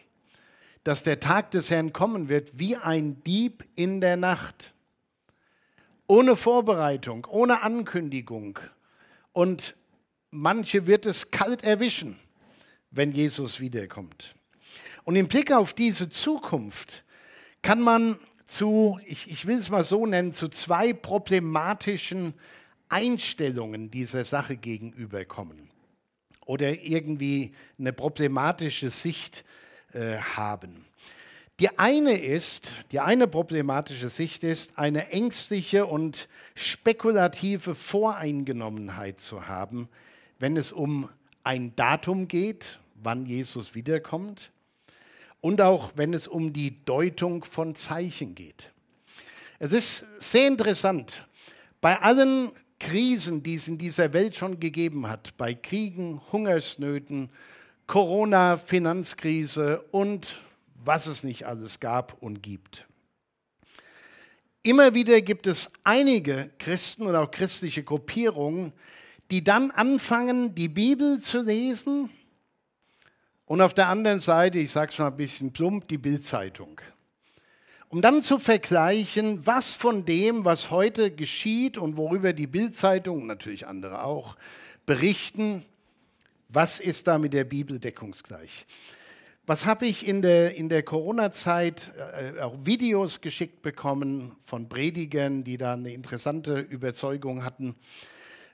dass 0.86 1.04
der 1.04 1.20
Tag 1.20 1.52
des 1.52 1.70
Herrn 1.70 1.92
kommen 1.92 2.30
wird 2.30 2.58
wie 2.58 2.78
ein 2.78 3.22
Dieb 3.24 3.66
in 3.76 4.00
der 4.00 4.16
Nacht 4.16 4.74
ohne 6.10 6.36
Vorbereitung, 6.36 7.26
ohne 7.30 7.62
Ankündigung. 7.62 8.60
Und 9.32 9.76
manche 10.32 10.88
wird 10.88 11.06
es 11.06 11.30
kalt 11.32 11.64
erwischen, 11.64 12.20
wenn 12.90 13.12
Jesus 13.12 13.60
wiederkommt. 13.60 14.36
Und 15.04 15.16
im 15.16 15.28
Blick 15.28 15.52
auf 15.52 15.74
diese 15.74 16.10
Zukunft 16.10 17.04
kann 17.62 17.80
man 17.80 18.20
zu, 18.46 19.00
ich, 19.06 19.30
ich 19.30 19.46
will 19.46 19.58
es 19.58 19.70
mal 19.70 19.84
so 19.84 20.06
nennen, 20.08 20.34
zu 20.34 20.50
zwei 20.50 20.94
problematischen 20.94 22.34
Einstellungen 22.90 23.92
dieser 23.92 24.26
Sache 24.26 24.58
gegenüberkommen. 24.58 25.70
oder 26.50 26.82
irgendwie 26.82 27.54
eine 27.78 27.94
problematische 27.94 28.90
Sicht 28.90 29.46
äh, 29.94 30.18
haben. 30.18 30.84
Die 31.60 31.78
eine 31.78 32.18
ist, 32.18 32.72
die 32.94 33.02
eine 33.02 33.28
problematische 33.28 34.08
Sicht 34.08 34.46
ist, 34.46 34.80
eine 34.80 35.12
ängstliche 35.12 35.86
und 35.86 36.30
spekulative 36.56 37.76
Voreingenommenheit 37.76 39.20
zu 39.20 39.48
haben, 39.50 39.90
wenn 40.40 40.56
es 40.56 40.72
um 40.72 41.10
ein 41.44 41.76
Datum 41.76 42.30
geht, 42.30 42.80
wann 42.96 43.26
Jesus 43.26 43.76
wiederkommt, 43.76 44.52
und 45.42 45.62
auch 45.62 45.92
wenn 45.96 46.14
es 46.14 46.30
um 46.30 46.54
die 46.54 46.86
Deutung 46.86 47.44
von 47.44 47.76
Zeichen 47.76 48.36
geht. 48.36 48.72
Es 49.58 49.74
ist 49.74 50.06
sehr 50.18 50.48
interessant, 50.48 51.28
bei 51.82 52.00
allen 52.00 52.52
Krisen, 52.80 53.44
die 53.44 53.56
es 53.56 53.68
in 53.68 53.78
dieser 53.78 54.14
Welt 54.14 54.34
schon 54.38 54.62
gegeben 54.62 55.10
hat, 55.10 55.36
bei 55.38 55.54
Kriegen, 55.54 56.22
Hungersnöten, 56.32 57.30
Corona, 57.86 58.56
Finanzkrise 58.58 59.82
und 59.92 60.42
was 60.84 61.08
es 61.08 61.24
nicht 61.24 61.46
alles 61.46 61.80
gab 61.80 62.22
und 62.22 62.42
gibt. 62.42 62.88
Immer 64.64 64.94
wieder 64.94 65.22
gibt 65.22 65.48
es 65.48 65.70
einige 65.84 66.50
Christen 66.60 67.04
oder 67.04 67.22
auch 67.22 67.32
christliche 67.32 67.84
Gruppierungen, 67.84 68.74
die 69.32 69.44
dann 69.44 69.72
anfangen, 69.72 70.56
die 70.56 70.68
Bibel 70.68 71.20
zu 71.20 71.42
lesen 71.42 72.10
und 73.46 73.62
auf 73.62 73.74
der 73.74 73.88
anderen 73.88 74.20
Seite, 74.20 74.60
ich 74.60 74.72
sage 74.72 74.92
es 74.92 75.00
mal 75.00 75.08
ein 75.08 75.18
bisschen 75.18 75.54
plump, 75.54 75.88
die 75.88 75.98
Bildzeitung. 75.98 76.80
Um 77.88 78.02
dann 78.02 78.22
zu 78.22 78.38
vergleichen, 78.38 79.46
was 79.48 79.74
von 79.74 80.06
dem, 80.06 80.46
was 80.46 80.70
heute 80.70 81.10
geschieht 81.10 81.78
und 81.78 81.98
worüber 81.98 82.34
die 82.34 82.46
Bildzeitung, 82.46 83.26
natürlich 83.26 83.66
andere 83.66 84.04
auch, 84.04 84.36
berichten, 84.86 85.66
was 86.50 86.80
ist 86.80 87.08
da 87.08 87.18
mit 87.18 87.34
der 87.34 87.44
Bibel 87.44 87.80
deckungsgleich. 87.80 88.68
Was 89.50 89.66
habe 89.66 89.88
ich 89.88 90.08
in 90.08 90.22
der, 90.22 90.54
in 90.54 90.70
der 90.70 90.84
Corona-Zeit 90.84 91.90
äh, 91.98 92.40
auch 92.40 92.56
Videos 92.66 93.20
geschickt 93.20 93.64
bekommen 93.64 94.36
von 94.46 94.70
Predigern, 94.70 95.44
die 95.44 95.58
da 95.58 95.74
eine 95.74 95.92
interessante 95.92 96.60
Überzeugung 96.60 97.44
hatten? 97.44 97.76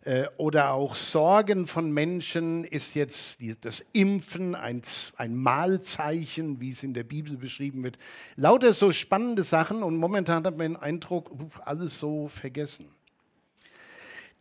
Äh, 0.05 0.27
oder 0.37 0.71
auch 0.71 0.95
Sorgen 0.95 1.67
von 1.67 1.91
Menschen, 1.91 2.63
ist 2.63 2.95
jetzt 2.95 3.41
die, 3.41 3.59
das 3.59 3.85
Impfen 3.91 4.55
ein, 4.55 4.83
ein 5.17 5.35
Mahlzeichen, 5.35 6.61
wie 6.61 6.69
es 6.69 6.81
in 6.81 6.93
der 6.93 7.03
Bibel 7.03 7.35
beschrieben 7.35 7.83
wird. 7.83 7.97
Lauter 8.37 8.71
so 8.71 8.93
spannende 8.93 9.43
Sachen 9.43 9.83
und 9.83 9.97
momentan 9.97 10.45
hat 10.45 10.57
man 10.57 10.75
den 10.75 10.81
Eindruck, 10.81 11.29
alles 11.65 11.99
so 11.99 12.29
vergessen. 12.29 12.89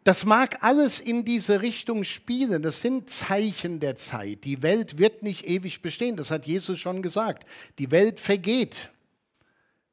Das 0.04 0.26
mag 0.26 0.62
alles 0.62 1.00
in 1.00 1.24
diese 1.24 1.62
Richtung 1.62 2.04
spielen. 2.04 2.62
Das 2.62 2.82
sind 2.82 3.08
Zeichen 3.08 3.80
der 3.80 3.96
Zeit. 3.96 4.44
Die 4.44 4.62
Welt 4.62 4.98
wird 4.98 5.22
nicht 5.22 5.46
ewig 5.46 5.80
bestehen. 5.80 6.16
Das 6.16 6.30
hat 6.30 6.46
Jesus 6.46 6.78
schon 6.78 7.00
gesagt. 7.00 7.46
Die 7.78 7.90
Welt 7.90 8.20
vergeht 8.20 8.90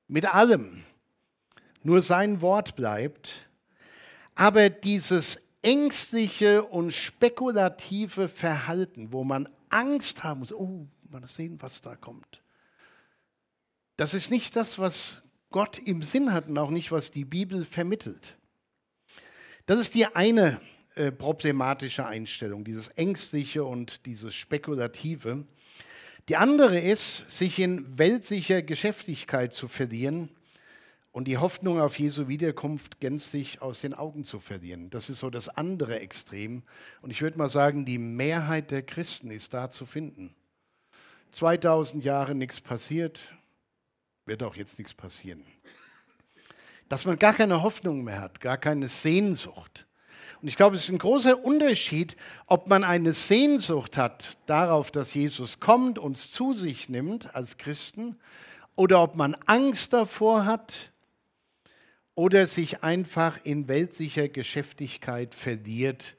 mit 0.09 0.25
allem. 0.33 0.83
Nur 1.81 2.01
sein 2.01 2.41
Wort 2.41 2.75
bleibt. 2.75 3.49
Aber 4.35 4.69
dieses 4.69 5.39
ängstliche 5.61 6.63
und 6.63 6.91
spekulative 6.91 8.27
Verhalten, 8.27 9.13
wo 9.13 9.23
man 9.23 9.47
Angst 9.69 10.25
haben 10.25 10.41
muss, 10.41 10.51
oh, 10.51 10.87
mal 11.09 11.25
sehen, 11.25 11.61
was 11.61 11.81
da 11.81 11.95
kommt. 11.95 12.41
Das 13.95 14.13
ist 14.13 14.29
nicht 14.29 14.57
das, 14.57 14.77
was 14.77 15.21
Gott 15.51 15.77
im 15.77 16.03
Sinn 16.03 16.33
hat 16.33 16.47
und 16.49 16.57
auch 16.57 16.69
nicht, 16.69 16.91
was 16.91 17.11
die 17.11 17.25
Bibel 17.25 17.63
vermittelt. 17.63 18.35
Das 19.71 19.79
ist 19.79 19.95
die 19.95 20.05
eine 20.05 20.59
äh, 20.95 21.13
problematische 21.13 22.05
Einstellung, 22.05 22.65
dieses 22.65 22.89
Ängstliche 22.89 23.63
und 23.63 24.05
dieses 24.05 24.35
Spekulative. 24.35 25.45
Die 26.27 26.35
andere 26.35 26.77
ist, 26.77 27.31
sich 27.31 27.57
in 27.57 27.97
weltlicher 27.97 28.63
Geschäftigkeit 28.63 29.53
zu 29.53 29.69
verlieren 29.69 30.27
und 31.13 31.29
die 31.29 31.37
Hoffnung 31.37 31.79
auf 31.79 31.97
Jesu 31.99 32.27
Wiederkunft 32.27 32.99
gänzlich 32.99 33.61
aus 33.61 33.79
den 33.79 33.93
Augen 33.93 34.25
zu 34.25 34.41
verlieren. 34.41 34.89
Das 34.89 35.09
ist 35.09 35.21
so 35.21 35.29
das 35.29 35.47
andere 35.47 36.01
Extrem. 36.01 36.63
Und 37.01 37.11
ich 37.11 37.21
würde 37.21 37.37
mal 37.37 37.47
sagen, 37.47 37.85
die 37.85 37.97
Mehrheit 37.97 38.71
der 38.71 38.81
Christen 38.81 39.31
ist 39.31 39.53
da 39.53 39.69
zu 39.69 39.85
finden. 39.85 40.35
2000 41.31 42.03
Jahre 42.03 42.35
nichts 42.35 42.59
passiert, 42.59 43.21
wird 44.25 44.43
auch 44.43 44.57
jetzt 44.57 44.79
nichts 44.79 44.93
passieren 44.93 45.45
dass 46.91 47.05
man 47.05 47.17
gar 47.17 47.33
keine 47.33 47.63
Hoffnung 47.63 48.03
mehr 48.03 48.19
hat, 48.19 48.41
gar 48.41 48.57
keine 48.57 48.89
Sehnsucht. 48.89 49.87
Und 50.41 50.49
ich 50.49 50.57
glaube, 50.57 50.75
es 50.75 50.83
ist 50.83 50.89
ein 50.89 50.97
großer 50.97 51.41
Unterschied, 51.41 52.17
ob 52.47 52.67
man 52.67 52.83
eine 52.83 53.13
Sehnsucht 53.13 53.95
hat 53.95 54.37
darauf, 54.45 54.91
dass 54.91 55.13
Jesus 55.13 55.61
kommt, 55.61 55.97
uns 55.97 56.33
zu 56.33 56.53
sich 56.53 56.89
nimmt 56.89 57.33
als 57.33 57.57
Christen, 57.57 58.17
oder 58.75 59.01
ob 59.01 59.15
man 59.15 59.35
Angst 59.45 59.93
davor 59.93 60.43
hat 60.43 60.91
oder 62.13 62.45
sich 62.45 62.83
einfach 62.83 63.39
in 63.45 63.69
weltlicher 63.69 64.27
Geschäftigkeit 64.27 65.33
verliert, 65.33 66.17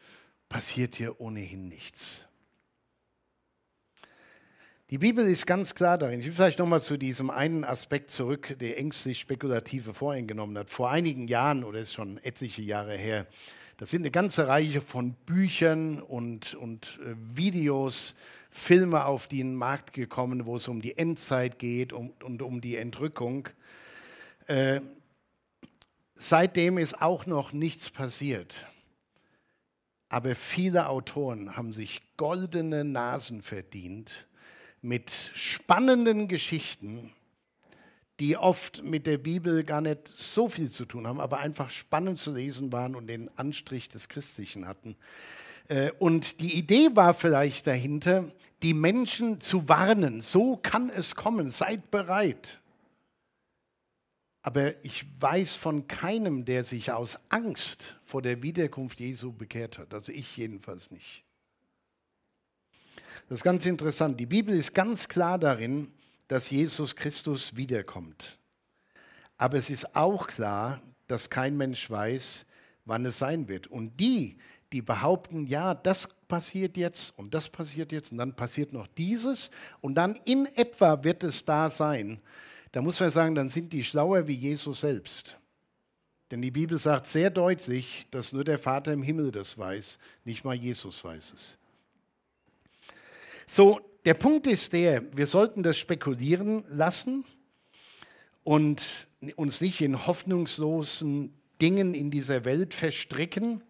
passiert 0.49 0.95
hier 0.95 1.21
ohnehin 1.21 1.69
nichts. 1.69 2.27
Die 4.93 4.99
Bibel 4.99 5.27
ist 5.27 5.47
ganz 5.47 5.75
klar 5.75 5.97
darin. 5.97 6.21
Ich 6.21 6.27
will 6.27 6.35
vielleicht 6.35 6.59
nochmal 6.59 6.83
zu 6.83 6.99
diesem 6.99 7.31
einen 7.31 7.65
Aspekt 7.65 8.11
zurück, 8.11 8.55
der 8.61 8.77
ängstlich 8.77 9.19
spekulative 9.19 9.95
voreingenommen 9.95 10.59
hat. 10.59 10.69
Vor 10.69 10.91
einigen 10.91 11.29
Jahren, 11.29 11.65
oder 11.65 11.79
ist 11.79 11.95
schon 11.95 12.19
etliche 12.19 12.61
Jahre 12.61 12.95
her, 12.95 13.27
da 13.79 13.87
sind 13.87 14.03
eine 14.03 14.11
ganze 14.11 14.49
Reihe 14.49 14.83
von 14.83 15.15
Büchern 15.25 16.03
und, 16.03 16.53
und 16.57 17.01
äh, 17.07 17.15
Videos, 17.35 18.15
Filme 18.51 19.07
auf 19.07 19.29
den 19.29 19.55
Markt 19.55 19.95
gekommen, 19.95 20.45
wo 20.45 20.57
es 20.57 20.69
um 20.69 20.83
die 20.83 20.99
Endzeit 20.99 21.59
geht 21.59 21.95
um, 21.95 22.13
und 22.23 22.43
um 22.43 22.61
die 22.61 22.77
Entrückung. 22.77 23.49
Äh, 24.47 24.83
seitdem 26.17 26.77
ist 26.77 27.01
auch 27.01 27.25
noch 27.25 27.55
nichts 27.55 27.89
passiert. 27.89 28.67
Aber 30.11 30.35
viele 30.35 30.91
Autoren 30.91 31.57
haben 31.57 31.73
sich 31.73 32.03
goldene 32.19 32.85
Nasen 32.85 33.41
verdient 33.41 34.27
mit 34.83 35.11
spannenden 35.11 36.29
Geschichten, 36.29 37.13
die 38.21 38.37
oft 38.37 38.83
mit 38.83 39.07
der 39.07 39.19
Bibel 39.19 39.65
gar 39.65 39.81
nicht 39.81 40.09
so 40.09 40.49
viel 40.49 40.71
zu 40.71 40.85
tun 40.85 41.07
haben, 41.07 41.21
aber 41.21 41.39
einfach 41.39 41.71
spannend 41.71 42.19
zu 42.19 42.33
lesen 42.33 42.73
waren 42.73 42.95
und 42.95 43.07
den 43.07 43.31
Anstrich 43.39 43.89
des 43.89 44.09
Christlichen 44.09 44.67
hatten. 44.67 44.97
Äh, 45.69 45.93
und 45.99 46.41
die 46.41 46.55
Idee 46.55 46.91
war 46.95 47.15
vielleicht 47.15 47.67
dahinter, 47.67 48.31
die 48.63 48.75
Menschen 48.75 49.41
zu 49.41 49.69
warnen, 49.69 50.21
so 50.21 50.57
kann 50.57 50.91
es 50.91 51.15
kommen, 51.15 51.51
seid 51.51 51.91
bereit. 51.91 52.61
Aber 54.43 54.85
ich 54.85 55.05
weiß 55.21 55.55
von 55.55 55.87
keinem, 55.87 56.45
der 56.45 56.65
sich 56.65 56.91
aus 56.91 57.21
Angst 57.29 57.97
vor 58.05 58.23
der 58.23 58.43
Wiederkunft 58.43 58.99
Jesu 58.99 59.33
bekehrt 59.33 59.79
hat. 59.79 59.95
Also 59.95 60.11
ich 60.11 60.37
jedenfalls 60.37 60.91
nicht. 60.91 61.25
Das 63.29 63.39
ist 63.39 63.45
ganz 63.45 63.67
interessant. 63.67 64.19
Die 64.21 64.27
Bibel 64.27 64.55
ist 64.55 64.75
ganz 64.75 65.09
klar 65.09 65.39
darin, 65.39 65.93
dass 66.29 66.51
Jesus 66.51 66.97
Christus 66.97 67.57
wiederkommt. 67.57 68.39
Aber 69.39 69.59
es 69.59 69.71
ist 69.71 69.97
auch 69.97 70.27
klar, 70.27 70.81
dass 71.07 71.31
kein 71.31 71.57
Mensch 71.57 71.91
weiß, 71.91 72.47
wann 72.85 73.05
es 73.07 73.19
sein 73.19 73.49
wird. 73.49 73.67
Und 73.67 73.99
die, 73.99 74.37
die 74.73 74.83
behaupten, 74.83 75.47
ja, 75.47 75.75
das 75.75 76.09
passiert 76.29 76.77
jetzt 76.77 77.17
und 77.19 77.35
das 77.35 77.49
passiert 77.49 77.93
jetzt 77.93 78.13
und 78.13 78.19
dann 78.19 78.35
passiert 78.35 78.73
noch 78.73 78.87
dieses 78.87 79.51
und 79.83 79.95
dann 79.95 80.15
in 80.25 80.47
etwa 80.57 81.05
wird 81.05 81.23
es 81.23 81.45
da 81.45 81.69
sein, 81.69 82.23
da 82.73 82.81
muss 82.81 82.99
man 82.99 83.11
sagen, 83.11 83.35
dann 83.35 83.51
sind 83.51 83.73
die 83.73 83.85
schlauer 83.85 84.27
wie 84.27 84.33
Jesus 84.33 84.81
selbst. 84.81 85.39
Denn 86.31 86.41
die 86.41 86.51
Bibel 86.51 86.79
sagt 86.79 87.07
sehr 87.07 87.29
deutlich, 87.29 88.07
dass 88.11 88.33
nur 88.33 88.45
der 88.45 88.59
Vater 88.59 88.95
im 88.95 89.03
Himmel 89.03 89.31
das 89.31 89.59
weiß, 89.59 89.99
nicht 90.25 90.43
mal 90.45 90.55
Jesus 90.55 91.05
weiß 91.05 91.35
es. 91.35 91.59
So, 93.55 93.83
der 94.07 94.15
Punkt 94.15 94.47
ist 94.47 94.73
der, 94.73 95.15
wir 95.15 95.27
sollten 95.27 95.63
das 95.63 95.77
spekulieren 95.77 96.65
lassen 96.71 97.23
und 98.45 98.81
uns 99.37 99.61
nicht 99.61 99.83
in 99.83 100.07
hoffnungslosen 100.07 101.39
Dingen 101.61 101.93
in 101.93 102.11
dieser 102.11 102.47
Welt 102.47 102.73
verstricken, 102.73 103.63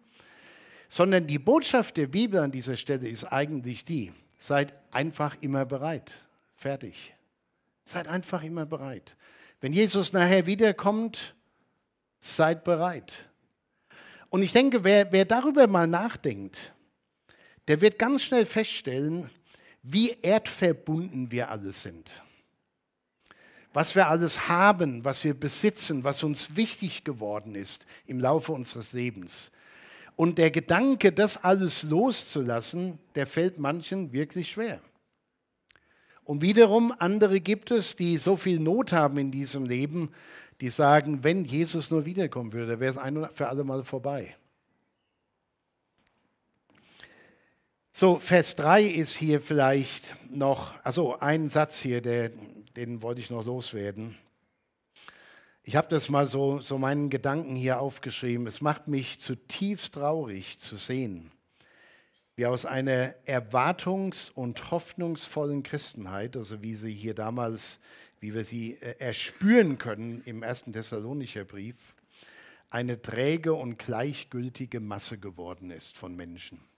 sondern 0.87 1.27
die 1.27 1.37
Botschaft 1.37 1.97
der 1.97 2.07
Bibel 2.07 2.39
an 2.39 2.49
dieser 2.49 2.77
Stelle 2.77 3.09
ist 3.09 3.25
eigentlich 3.25 3.83
die, 3.83 4.13
seid 4.39 4.73
einfach 4.93 5.35
immer 5.41 5.65
bereit. 5.65 6.13
Fertig. 6.55 7.13
Seid 7.83 8.07
einfach 8.07 8.41
immer 8.41 8.65
bereit. 8.65 9.17
Wenn 9.59 9.73
Jesus 9.73 10.13
nachher 10.13 10.45
wiederkommt, 10.45 11.35
seid 12.21 12.63
bereit. 12.63 13.25
Und 14.29 14.43
ich 14.43 14.53
denke, 14.53 14.85
wer, 14.85 15.11
wer 15.11 15.25
darüber 15.25 15.67
mal 15.67 15.87
nachdenkt, 15.87 16.73
der 17.67 17.81
wird 17.81 17.99
ganz 17.99 18.23
schnell 18.23 18.45
feststellen, 18.45 19.29
wie 19.83 20.17
erdverbunden 20.21 21.29
wir 21.29 21.51
alle 21.51 21.73
sind. 21.73 22.09
Was 23.73 23.95
wir 23.95 24.07
alles 24.07 24.47
haben, 24.47 25.03
was 25.03 25.23
wir 25.23 25.33
besitzen, 25.33 26.03
was 26.03 26.23
uns 26.23 26.55
wichtig 26.55 27.03
geworden 27.03 27.55
ist 27.55 27.85
im 28.05 28.19
Laufe 28.19 28.53
unseres 28.53 28.93
Lebens. 28.93 29.51
Und 30.15 30.37
der 30.37 30.51
Gedanke, 30.51 31.11
das 31.11 31.43
alles 31.43 31.83
loszulassen, 31.83 32.99
der 33.15 33.27
fällt 33.27 33.57
manchen 33.57 34.13
wirklich 34.13 34.51
schwer. 34.51 34.79
Und 36.23 36.41
wiederum 36.41 36.93
andere 36.99 37.41
gibt 37.41 37.71
es, 37.71 37.95
die 37.95 38.17
so 38.17 38.37
viel 38.37 38.59
Not 38.59 38.93
haben 38.93 39.17
in 39.17 39.31
diesem 39.31 39.65
Leben, 39.65 40.11
die 40.61 40.69
sagen, 40.69 41.23
wenn 41.23 41.43
Jesus 41.43 41.91
nur 41.91 42.05
wiederkommen 42.05 42.53
würde, 42.53 42.79
wäre 42.79 42.91
es 42.91 42.97
ein 42.97 43.27
für 43.33 43.49
alle 43.49 43.63
Mal 43.63 43.83
vorbei. 43.83 44.35
So, 47.95 48.17
Vers 48.17 48.55
3 48.55 48.85
ist 48.85 49.15
hier 49.15 49.39
vielleicht 49.39 50.15
noch, 50.31 50.73
also 50.83 51.19
ein 51.19 51.47
Satz 51.47 51.79
hier, 51.79 52.01
der, 52.01 52.31
den 52.75 53.03
wollte 53.03 53.21
ich 53.21 53.29
noch 53.29 53.45
loswerden. 53.45 54.17
Ich 55.61 55.75
habe 55.75 55.89
das 55.89 56.09
mal 56.09 56.25
so, 56.25 56.59
so 56.59 56.79
meinen 56.79 57.11
Gedanken 57.11 57.55
hier 57.55 57.79
aufgeschrieben. 57.79 58.47
Es 58.47 58.61
macht 58.61 58.87
mich 58.87 59.19
zutiefst 59.19 59.93
traurig 59.93 60.57
zu 60.57 60.75
sehen, 60.75 61.31
wie 62.35 62.47
aus 62.47 62.65
einer 62.65 63.13
erwartungs- 63.27 64.31
und 64.31 64.71
hoffnungsvollen 64.71 65.61
Christenheit, 65.61 66.35
also 66.35 66.63
wie 66.63 66.73
sie 66.73 66.95
hier 66.95 67.13
damals, 67.13 67.79
wie 68.19 68.33
wir 68.33 68.43
sie 68.43 68.73
äh, 68.81 68.95
erspüren 68.97 69.77
können 69.77 70.23
im 70.25 70.41
ersten 70.41 70.73
Thessalonischer 70.73 71.45
Brief, 71.45 71.93
eine 72.71 72.99
träge 72.99 73.53
und 73.53 73.77
gleichgültige 73.77 74.79
Masse 74.79 75.19
geworden 75.19 75.69
ist 75.69 75.95
von 75.95 76.15
Menschen. 76.15 76.72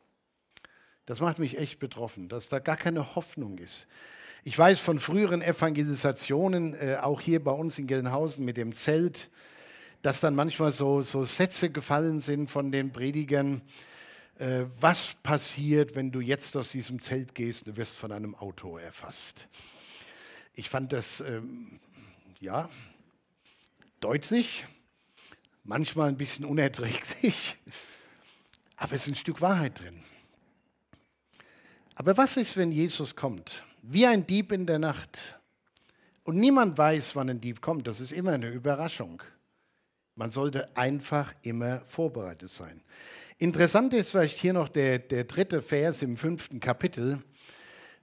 Das 1.05 1.19
macht 1.19 1.37
mich 1.37 1.57
echt 1.57 1.79
betroffen, 1.79 2.29
dass 2.29 2.49
da 2.49 2.59
gar 2.59 2.77
keine 2.77 3.15
Hoffnung 3.15 3.59
ist. 3.59 3.87
Ich 4.43 4.57
weiß 4.57 4.79
von 4.79 4.99
früheren 4.99 5.41
Evangelisationen, 5.41 6.73
äh, 6.75 6.97
auch 7.01 7.21
hier 7.21 7.43
bei 7.43 7.51
uns 7.51 7.77
in 7.79 7.87
Gelnhausen 7.87 8.45
mit 8.45 8.57
dem 8.57 8.73
Zelt, 8.73 9.29
dass 10.01 10.19
dann 10.19 10.35
manchmal 10.35 10.71
so, 10.71 11.01
so 11.01 11.25
Sätze 11.25 11.69
gefallen 11.69 12.19
sind 12.19 12.49
von 12.49 12.71
den 12.71 12.91
Predigern. 12.91 13.61
Äh, 14.37 14.65
was 14.79 15.15
passiert, 15.23 15.95
wenn 15.95 16.11
du 16.11 16.21
jetzt 16.21 16.55
aus 16.57 16.71
diesem 16.71 16.99
Zelt 16.99 17.33
gehst, 17.33 17.67
du 17.67 17.77
wirst 17.77 17.97
von 17.97 18.11
einem 18.11 18.35
Auto 18.35 18.77
erfasst? 18.77 19.47
Ich 20.53 20.69
fand 20.69 20.93
das, 20.93 21.21
ähm, 21.21 21.79
ja, 22.39 22.69
deutlich, 23.99 24.65
manchmal 25.63 26.09
ein 26.09 26.17
bisschen 26.17 26.45
unerträglich, 26.45 27.57
aber 28.77 28.93
es 28.93 29.03
ist 29.03 29.07
ein 29.07 29.15
Stück 29.15 29.41
Wahrheit 29.41 29.81
drin. 29.81 30.03
Aber 31.95 32.17
was 32.17 32.37
ist, 32.37 32.57
wenn 32.57 32.71
Jesus 32.71 33.15
kommt? 33.15 33.63
wie 33.87 34.05
ein 34.05 34.25
Dieb 34.25 34.51
in 34.51 34.65
der 34.65 34.79
Nacht. 34.79 35.39
Und 36.23 36.37
niemand 36.37 36.77
weiß, 36.77 37.15
wann 37.15 37.29
ein 37.29 37.41
Dieb 37.41 37.61
kommt. 37.61 37.87
Das 37.87 37.99
ist 37.99 38.11
immer 38.11 38.33
eine 38.33 38.49
Überraschung. 38.49 39.21
Man 40.15 40.31
sollte 40.31 40.75
einfach 40.75 41.33
immer 41.43 41.81
vorbereitet 41.81 42.49
sein. 42.49 42.81
Interessant 43.37 43.93
ist 43.93 44.11
vielleicht 44.11 44.39
hier 44.39 44.53
noch 44.53 44.69
der, 44.69 44.97
der 44.99 45.25
dritte 45.25 45.61
Vers 45.61 46.01
im 46.01 46.17
fünften 46.17 46.59
Kapitel. 46.59 47.21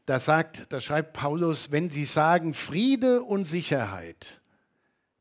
Da 0.05 0.21
sagt, 0.21 0.73
da 0.73 0.81
schreibt 0.81 1.15
Paulus, 1.15 1.73
wenn 1.73 1.89
sie 1.89 2.05
sagen 2.05 2.55
Friede 2.55 3.23
und 3.23 3.45
Sicherheit, 3.45 4.41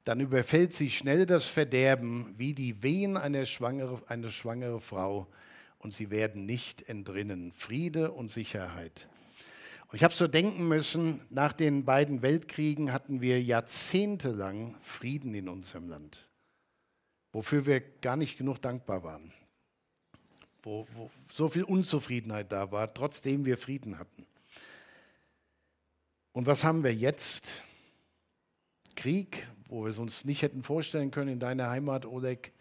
dann 0.04 0.20
überfällt 0.20 0.74
sie 0.74 0.90
schnell 0.90 1.26
das 1.26 1.46
Verderben 1.46 2.34
wie 2.38 2.54
die 2.54 2.84
Wehen 2.84 3.16
einer 3.16 3.46
schwangere, 3.46 4.02
eine 4.08 4.30
schwangere 4.30 4.82
Frau 4.82 5.28
und 5.82 5.92
sie 5.92 6.12
werden 6.12 6.46
nicht 6.46 6.88
entrinnen. 6.88 7.52
Friede 7.52 8.12
und 8.12 8.30
Sicherheit. 8.30 9.10
Und 9.88 9.96
ich 9.96 10.04
habe 10.04 10.14
so 10.14 10.28
denken 10.28 10.68
müssen, 10.68 11.22
nach 11.30 11.54
den 11.54 11.86
beiden 11.86 12.22
Weltkriegen 12.22 12.94
hatten 12.94 13.20
wir 13.20 13.42
jahrzehntelang 13.42 14.78
Frieden 14.82 15.34
in 15.34 15.50
unserem 15.50 15.90
Land, 15.90 16.30
wofür 17.34 17.66
wir 17.66 17.82
gar 17.82 18.16
nicht 18.16 18.38
genug 18.38 18.62
dankbar 18.62 19.04
waren, 19.04 19.34
wo, 20.62 20.88
wo 20.94 21.10
so 21.32 21.50
viel 21.50 21.64
Unzufriedenheit 21.64 22.52
da 22.52 22.72
war, 22.72 22.94
trotzdem 22.94 23.46
wir 23.46 23.58
Frieden 23.58 23.98
hatten. 23.98 24.26
Und 26.32 26.46
was 26.46 26.64
haben 26.64 26.84
wir 26.84 26.94
jetzt? 26.94 27.48
Krieg, 28.96 29.48
wo 29.68 29.84
wir 29.84 29.90
es 29.90 29.98
uns 29.98 30.26
nicht 30.26 30.44
hätten 30.44 30.64
vorstellen 30.64 31.12
können 31.12 31.34
in 31.34 31.40
deiner 31.40 31.70
Heimat, 31.70 32.06
Oleg, 32.06 32.54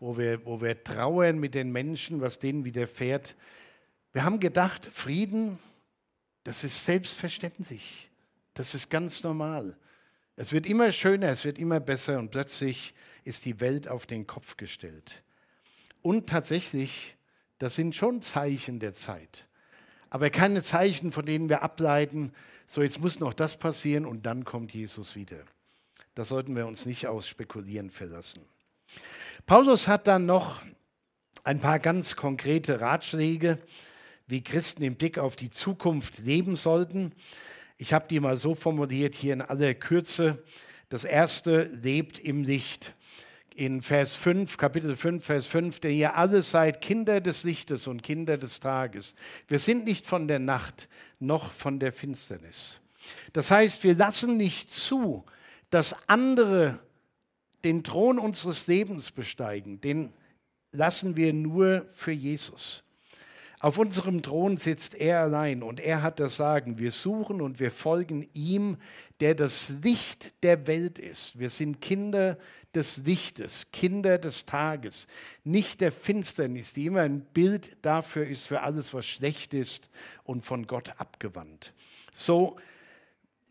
wo 0.00 0.16
wir, 0.16 0.44
wo 0.46 0.60
wir 0.60 0.82
trauern 0.82 1.38
mit 1.38 1.54
den 1.54 1.70
Menschen, 1.70 2.20
was 2.20 2.38
denen 2.38 2.64
widerfährt. 2.64 3.36
Wir 4.12 4.24
haben 4.24 4.40
gedacht, 4.40 4.86
Frieden, 4.86 5.58
das 6.42 6.64
ist 6.64 6.84
selbstverständlich. 6.84 8.10
Das 8.54 8.74
ist 8.74 8.90
ganz 8.90 9.22
normal. 9.22 9.76
Es 10.36 10.52
wird 10.52 10.66
immer 10.66 10.90
schöner, 10.90 11.28
es 11.28 11.44
wird 11.44 11.58
immer 11.58 11.80
besser 11.80 12.18
und 12.18 12.30
plötzlich 12.30 12.94
ist 13.24 13.44
die 13.44 13.60
Welt 13.60 13.88
auf 13.88 14.06
den 14.06 14.26
Kopf 14.26 14.56
gestellt. 14.56 15.22
Und 16.02 16.28
tatsächlich, 16.28 17.16
das 17.58 17.76
sind 17.76 17.94
schon 17.94 18.22
Zeichen 18.22 18.80
der 18.80 18.94
Zeit. 18.94 19.46
Aber 20.08 20.30
keine 20.30 20.62
Zeichen, 20.62 21.12
von 21.12 21.26
denen 21.26 21.50
wir 21.50 21.62
ableiten, 21.62 22.32
so 22.66 22.82
jetzt 22.82 23.00
muss 23.00 23.20
noch 23.20 23.34
das 23.34 23.58
passieren 23.58 24.06
und 24.06 24.24
dann 24.24 24.44
kommt 24.44 24.72
Jesus 24.72 25.14
wieder. 25.14 25.44
Da 26.14 26.24
sollten 26.24 26.56
wir 26.56 26.66
uns 26.66 26.86
nicht 26.86 27.06
aus 27.06 27.28
Spekulieren 27.28 27.90
verlassen. 27.90 28.40
Paulus 29.46 29.88
hat 29.88 30.06
dann 30.06 30.26
noch 30.26 30.62
ein 31.44 31.60
paar 31.60 31.78
ganz 31.78 32.16
konkrete 32.16 32.80
Ratschläge 32.80 33.58
wie 34.26 34.42
Christen 34.42 34.82
im 34.82 34.94
Blick 34.94 35.18
auf 35.18 35.36
die 35.36 35.50
Zukunft 35.50 36.18
leben 36.18 36.56
sollten. 36.56 37.12
Ich 37.78 37.92
habe 37.92 38.06
die 38.08 38.20
mal 38.20 38.36
so 38.36 38.54
formuliert 38.54 39.14
hier 39.14 39.32
in 39.32 39.42
aller 39.42 39.74
Kürze. 39.74 40.42
Das 40.88 41.04
erste 41.04 41.64
lebt 41.82 42.18
im 42.18 42.44
Licht. 42.44 42.94
In 43.56 43.82
Vers 43.82 44.14
5, 44.14 44.56
Kapitel 44.56 44.96
5, 44.96 45.24
Vers 45.24 45.46
5, 45.46 45.80
denn 45.80 45.92
ihr 45.92 46.16
alle 46.16 46.42
seid 46.42 46.80
Kinder 46.80 47.20
des 47.20 47.42
Lichtes 47.42 47.88
und 47.88 48.02
Kinder 48.02 48.38
des 48.38 48.60
Tages. 48.60 49.14
Wir 49.48 49.58
sind 49.58 49.84
nicht 49.84 50.06
von 50.06 50.28
der 50.28 50.38
Nacht 50.38 50.88
noch 51.18 51.52
von 51.52 51.80
der 51.80 51.92
Finsternis. 51.92 52.80
Das 53.32 53.50
heißt, 53.50 53.82
wir 53.84 53.96
lassen 53.96 54.36
nicht 54.36 54.70
zu, 54.70 55.24
dass 55.70 55.94
andere 56.08 56.78
den 57.64 57.84
Thron 57.84 58.18
unseres 58.18 58.66
Lebens 58.66 59.10
besteigen. 59.10 59.80
Den 59.80 60.12
lassen 60.72 61.16
wir 61.16 61.32
nur 61.32 61.86
für 61.92 62.12
Jesus. 62.12 62.82
Auf 63.62 63.76
unserem 63.76 64.22
Thron 64.22 64.56
sitzt 64.56 64.94
er 64.94 65.20
allein 65.20 65.62
und 65.62 65.80
er 65.80 66.02
hat 66.02 66.18
das 66.18 66.36
Sagen. 66.36 66.78
Wir 66.78 66.90
suchen 66.90 67.42
und 67.42 67.60
wir 67.60 67.70
folgen 67.70 68.26
ihm, 68.32 68.78
der 69.20 69.34
das 69.34 69.68
Licht 69.82 70.42
der 70.42 70.66
Welt 70.66 70.98
ist. 70.98 71.38
Wir 71.38 71.50
sind 71.50 71.82
Kinder 71.82 72.38
des 72.74 72.98
Lichtes, 72.98 73.66
Kinder 73.70 74.16
des 74.16 74.46
Tages, 74.46 75.06
nicht 75.44 75.82
der 75.82 75.92
Finsternis, 75.92 76.72
die 76.72 76.86
immer 76.86 77.02
ein 77.02 77.20
Bild 77.20 77.76
dafür 77.82 78.26
ist 78.26 78.46
für 78.46 78.62
alles, 78.62 78.94
was 78.94 79.04
schlecht 79.04 79.52
ist 79.52 79.90
und 80.24 80.42
von 80.42 80.66
Gott 80.66 80.94
abgewandt. 80.96 81.74
So, 82.12 82.56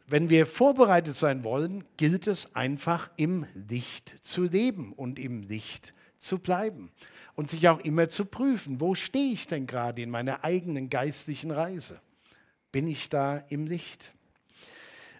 wenn 0.09 0.29
wir 0.29 0.45
vorbereitet 0.45 1.15
sein 1.15 1.43
wollen, 1.43 1.83
gilt 1.97 2.27
es 2.27 2.55
einfach 2.55 3.09
im 3.15 3.45
Licht 3.53 4.15
zu 4.21 4.43
leben 4.43 4.93
und 4.93 5.19
im 5.19 5.43
Licht 5.43 5.93
zu 6.17 6.39
bleiben 6.39 6.91
und 7.35 7.49
sich 7.49 7.69
auch 7.69 7.79
immer 7.79 8.09
zu 8.09 8.25
prüfen, 8.25 8.81
wo 8.81 8.95
stehe 8.95 9.31
ich 9.31 9.47
denn 9.47 9.67
gerade 9.67 10.01
in 10.01 10.09
meiner 10.09 10.43
eigenen 10.43 10.89
geistlichen 10.89 11.51
Reise? 11.51 12.01
Bin 12.71 12.87
ich 12.87 13.09
da 13.09 13.37
im 13.49 13.67
Licht? 13.67 14.11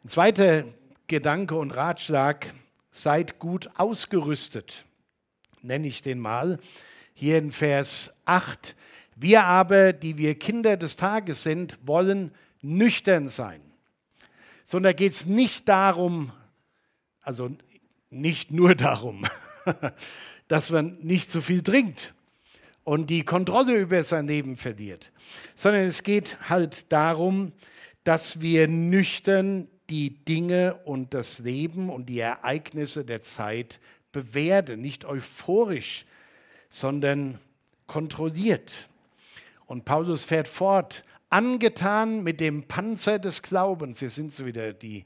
Ein 0.03 0.09
zweiter 0.09 0.65
Gedanke 1.07 1.55
und 1.55 1.71
Ratschlag, 1.71 2.53
seid 2.91 3.39
gut 3.39 3.69
ausgerüstet, 3.77 4.85
nenne 5.61 5.87
ich 5.87 6.01
den 6.01 6.19
mal. 6.19 6.59
Hier 7.13 7.37
in 7.37 7.51
Vers 7.51 8.13
8. 8.25 8.75
Wir 9.15 9.43
aber, 9.43 9.93
die 9.93 10.17
wir 10.17 10.37
Kinder 10.37 10.77
des 10.77 10.95
Tages 10.95 11.43
sind, 11.43 11.77
wollen 11.85 12.31
nüchtern 12.61 13.27
sein. 13.27 13.61
Sondern 14.69 14.95
geht 14.95 15.13
es 15.13 15.25
nicht 15.25 15.67
darum, 15.67 16.31
also 17.21 17.49
nicht 18.11 18.51
nur 18.51 18.75
darum, 18.75 19.25
dass 20.47 20.69
man 20.69 20.99
nicht 21.01 21.31
zu 21.31 21.41
viel 21.41 21.63
trinkt 21.63 22.13
und 22.83 23.09
die 23.09 23.23
Kontrolle 23.23 23.79
über 23.79 24.03
sein 24.03 24.27
Leben 24.27 24.57
verliert, 24.57 25.11
sondern 25.55 25.87
es 25.87 26.03
geht 26.03 26.37
halt 26.49 26.91
darum, 26.91 27.51
dass 28.03 28.41
wir 28.41 28.67
nüchtern 28.67 29.67
die 29.89 30.23
Dinge 30.23 30.75
und 30.85 31.15
das 31.15 31.39
Leben 31.39 31.89
und 31.89 32.05
die 32.05 32.19
Ereignisse 32.19 33.03
der 33.03 33.23
Zeit 33.23 33.79
bewerten, 34.11 34.81
nicht 34.81 35.03
euphorisch, 35.03 36.05
sondern 36.69 37.39
kontrolliert. 37.87 38.71
Und 39.65 39.83
Paulus 39.83 40.25
fährt 40.25 40.47
fort, 40.47 41.01
angetan 41.29 42.23
mit 42.23 42.39
dem 42.39 42.63
Panzer 42.67 43.19
des 43.19 43.41
Glaubens. 43.41 43.99
Hier 43.99 44.09
sind 44.09 44.31
so 44.31 44.45
wieder 44.45 44.73
die 44.73 45.05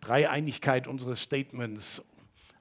Dreieinigkeit 0.00 0.86
unseres 0.86 1.22
Statements 1.22 2.02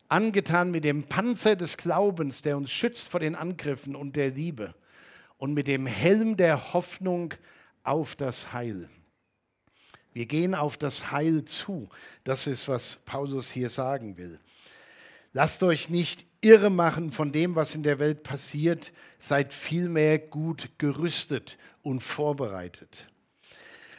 angetan 0.09 0.71
mit 0.71 0.83
dem 0.83 1.03
Panzer 1.03 1.55
des 1.55 1.77
Glaubens, 1.77 2.41
der 2.41 2.57
uns 2.57 2.71
schützt 2.71 3.09
vor 3.09 3.19
den 3.19 3.35
Angriffen 3.35 3.95
und 3.95 4.15
der 4.15 4.31
Liebe 4.31 4.73
und 5.37 5.53
mit 5.53 5.67
dem 5.67 5.85
Helm 5.85 6.35
der 6.35 6.73
Hoffnung 6.73 7.33
auf 7.83 8.15
das 8.15 8.51
Heil. 8.51 8.89
Wir 10.11 10.25
gehen 10.25 10.55
auf 10.55 10.77
das 10.77 11.11
Heil 11.11 11.45
zu. 11.45 11.87
Das 12.23 12.47
ist, 12.47 12.67
was 12.67 12.97
Paulus 13.05 13.51
hier 13.51 13.69
sagen 13.69 14.17
will. 14.17 14.39
Lasst 15.33 15.63
euch 15.63 15.89
nicht 15.89 16.25
irre 16.41 16.69
machen 16.69 17.11
von 17.11 17.31
dem, 17.31 17.55
was 17.55 17.75
in 17.75 17.83
der 17.83 17.99
Welt 17.99 18.23
passiert, 18.23 18.91
seid 19.19 19.53
vielmehr 19.53 20.17
gut 20.17 20.69
gerüstet 20.77 21.57
und 21.81 22.01
vorbereitet. 22.01 23.07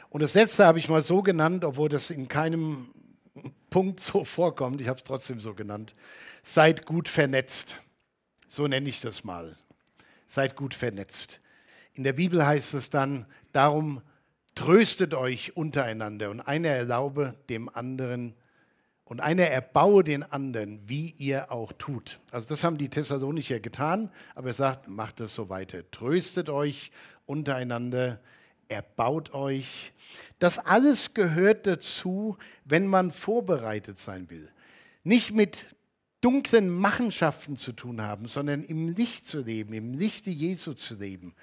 Und 0.09 0.21
das 0.21 0.33
letzte 0.33 0.65
habe 0.65 0.79
ich 0.79 0.89
mal 0.89 1.01
so 1.01 1.21
genannt, 1.21 1.63
obwohl 1.63 1.87
das 1.87 2.09
in 2.09 2.27
keinem 2.27 2.93
Punkt 3.69 3.99
so 4.01 4.25
vorkommt, 4.25 4.81
ich 4.81 4.87
habe 4.87 4.97
es 4.97 5.05
trotzdem 5.05 5.39
so 5.39 5.53
genannt, 5.53 5.95
seid 6.43 6.85
gut 6.85 7.07
vernetzt. 7.07 7.81
So 8.49 8.67
nenne 8.67 8.89
ich 8.89 8.99
das 8.99 9.23
mal. 9.23 9.57
Seid 10.27 10.57
gut 10.57 10.73
vernetzt. 10.73 11.39
In 11.93 12.03
der 12.03 12.13
Bibel 12.13 12.45
heißt 12.45 12.73
es 12.73 12.89
dann, 12.89 13.25
darum 13.53 14.01
tröstet 14.55 15.13
euch 15.13 15.55
untereinander 15.55 16.29
und 16.29 16.41
einer 16.41 16.69
erlaube 16.69 17.35
dem 17.49 17.69
anderen 17.69 18.35
und 19.11 19.19
einer 19.19 19.43
erbaue 19.43 20.05
den 20.05 20.23
anderen, 20.23 20.79
wie 20.87 21.13
ihr 21.17 21.51
auch 21.51 21.73
tut. 21.73 22.21
Also 22.31 22.47
das 22.47 22.63
haben 22.63 22.77
die 22.77 22.87
Thessalonicher 22.87 23.59
getan, 23.59 24.09
aber 24.35 24.47
er 24.47 24.53
sagt, 24.53 24.87
macht 24.87 25.19
es 25.19 25.35
so 25.35 25.49
weiter. 25.49 25.83
Tröstet 25.91 26.47
euch 26.47 26.93
untereinander, 27.25 28.21
erbaut 28.69 29.33
euch. 29.33 29.91
Das 30.39 30.59
alles 30.59 31.13
gehört 31.13 31.67
dazu, 31.67 32.37
wenn 32.63 32.87
man 32.87 33.11
vorbereitet 33.11 33.99
sein 33.99 34.29
will. 34.29 34.47
Nicht 35.03 35.33
mit 35.33 35.65
dunklen 36.21 36.69
Machenschaften 36.69 37.57
zu 37.57 37.73
tun 37.73 38.01
haben, 38.01 38.29
sondern 38.29 38.63
im 38.63 38.87
Licht 38.95 39.25
zu 39.25 39.41
leben, 39.41 39.73
im 39.73 39.93
Lichte 39.93 40.29
Jesu 40.29 40.71
zu 40.71 40.95
leben. 40.95 41.35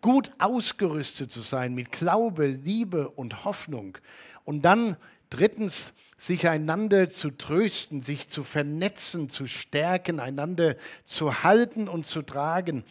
Gut 0.00 0.32
ausgerüstet 0.38 1.30
zu 1.30 1.42
sein 1.42 1.74
mit 1.74 1.92
Glaube, 1.92 2.46
Liebe 2.46 3.10
und 3.10 3.44
Hoffnung. 3.44 3.98
Und 4.46 4.62
dann 4.62 4.96
drittens, 5.30 5.92
sich 6.18 6.48
einander 6.48 7.08
zu 7.08 7.30
trösten, 7.30 8.02
sich 8.02 8.28
zu 8.28 8.44
vernetzen, 8.44 9.30
zu 9.30 9.46
stärken, 9.46 10.20
einander 10.20 10.76
zu 11.04 11.42
halten 11.42 11.88
und 11.88 12.06
zu 12.06 12.20
tragen. 12.20 12.84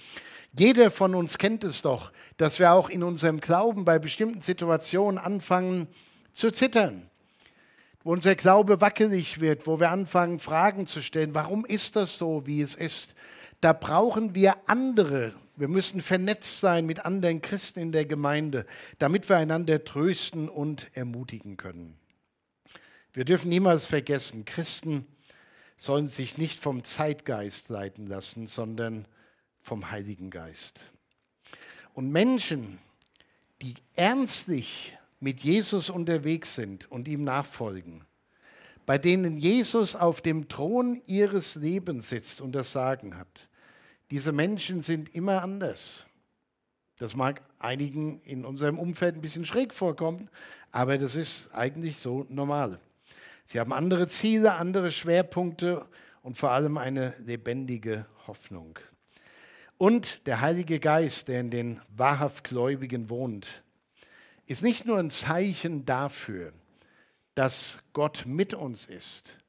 Jeder 0.57 0.89
von 0.89 1.13
uns 1.13 1.37
kennt 1.37 1.63
es 1.63 1.83
doch, 1.83 2.11
dass 2.37 2.57
wir 2.57 2.71
auch 2.71 2.89
in 2.89 3.03
unserem 3.03 3.39
Glauben 3.39 3.85
bei 3.85 3.99
bestimmten 3.99 4.41
Situationen 4.41 5.19
anfangen 5.19 5.87
zu 6.33 6.49
zittern 6.49 7.09
wo 8.03 8.13
unser 8.13 8.35
Glaube 8.35 8.81
wackelig 8.81 9.39
wird, 9.39 9.67
wo 9.67 9.79
wir 9.79 9.91
anfangen, 9.91 10.39
Fragen 10.39 10.87
zu 10.87 11.01
stellen, 11.01 11.33
warum 11.33 11.65
ist 11.65 11.95
das 11.95 12.17
so, 12.17 12.45
wie 12.45 12.61
es 12.61 12.75
ist? 12.75 13.13
Da 13.61 13.73
brauchen 13.73 14.35
wir 14.35 14.55
andere. 14.67 15.33
Wir 15.57 15.67
müssen 15.67 16.01
vernetzt 16.01 16.61
sein 16.61 16.85
mit 16.85 17.05
anderen 17.05 17.41
Christen 17.41 17.79
in 17.79 17.91
der 17.91 18.05
Gemeinde, 18.05 18.65
damit 18.99 19.27
wir 19.27 19.37
einander 19.37 19.83
trösten 19.83 20.47
und 20.47 20.87
ermutigen 20.93 21.57
können. 21.57 21.97
Wir 23.13 23.25
dürfen 23.25 23.49
niemals 23.49 23.85
vergessen, 23.85 24.45
Christen 24.45 25.07
sollen 25.77 26.07
sich 26.07 26.37
nicht 26.37 26.59
vom 26.59 26.83
Zeitgeist 26.83 27.69
leiten 27.69 28.07
lassen, 28.07 28.45
sondern 28.45 29.07
vom 29.61 29.89
Heiligen 29.89 30.29
Geist. 30.29 30.81
Und 31.93 32.11
Menschen, 32.11 32.79
die 33.61 33.75
ernstlich 33.95 34.97
mit 35.19 35.41
Jesus 35.41 35.89
unterwegs 35.89 36.55
sind 36.55 36.89
und 36.91 37.07
ihm 37.07 37.23
nachfolgen, 37.23 38.05
bei 38.85 38.97
denen 38.97 39.37
Jesus 39.37 39.95
auf 39.95 40.21
dem 40.21 40.47
Thron 40.47 41.01
ihres 41.05 41.55
Lebens 41.55 42.09
sitzt 42.09 42.41
und 42.41 42.53
das 42.53 42.71
Sagen 42.71 43.17
hat, 43.17 43.47
diese 44.11 44.31
Menschen 44.31 44.81
sind 44.81 45.13
immer 45.13 45.41
anders. 45.43 46.05
Das 46.97 47.15
mag 47.15 47.41
einigen 47.59 48.21
in 48.21 48.45
unserem 48.45 48.79
Umfeld 48.79 49.15
ein 49.15 49.21
bisschen 49.21 49.45
schräg 49.45 49.73
vorkommen, 49.73 50.29
aber 50.71 50.97
das 50.97 51.15
ist 51.15 51.53
eigentlich 51.53 51.97
so 51.97 52.25
normal. 52.29 52.79
Sie 53.51 53.59
haben 53.59 53.73
andere 53.73 54.07
Ziele, 54.07 54.53
andere 54.53 54.91
Schwerpunkte 54.91 55.83
und 56.21 56.37
vor 56.37 56.51
allem 56.51 56.77
eine 56.77 57.15
lebendige 57.17 58.05
Hoffnung. 58.27 58.77
Und 59.79 60.27
der 60.27 60.41
Heilige 60.41 60.79
Geist, 60.79 61.29
der 61.29 61.39
in 61.39 61.49
den 61.49 61.81
wahrhaft 61.89 62.43
Gläubigen 62.43 63.09
wohnt, 63.09 63.63
ist 64.45 64.61
nicht 64.61 64.85
nur 64.85 64.99
ein 64.99 65.09
Zeichen 65.09 65.83
dafür, 65.83 66.53
dass 67.33 67.79
Gott 67.93 68.25
mit 68.27 68.53
uns 68.53 68.85
ist, 68.85 69.39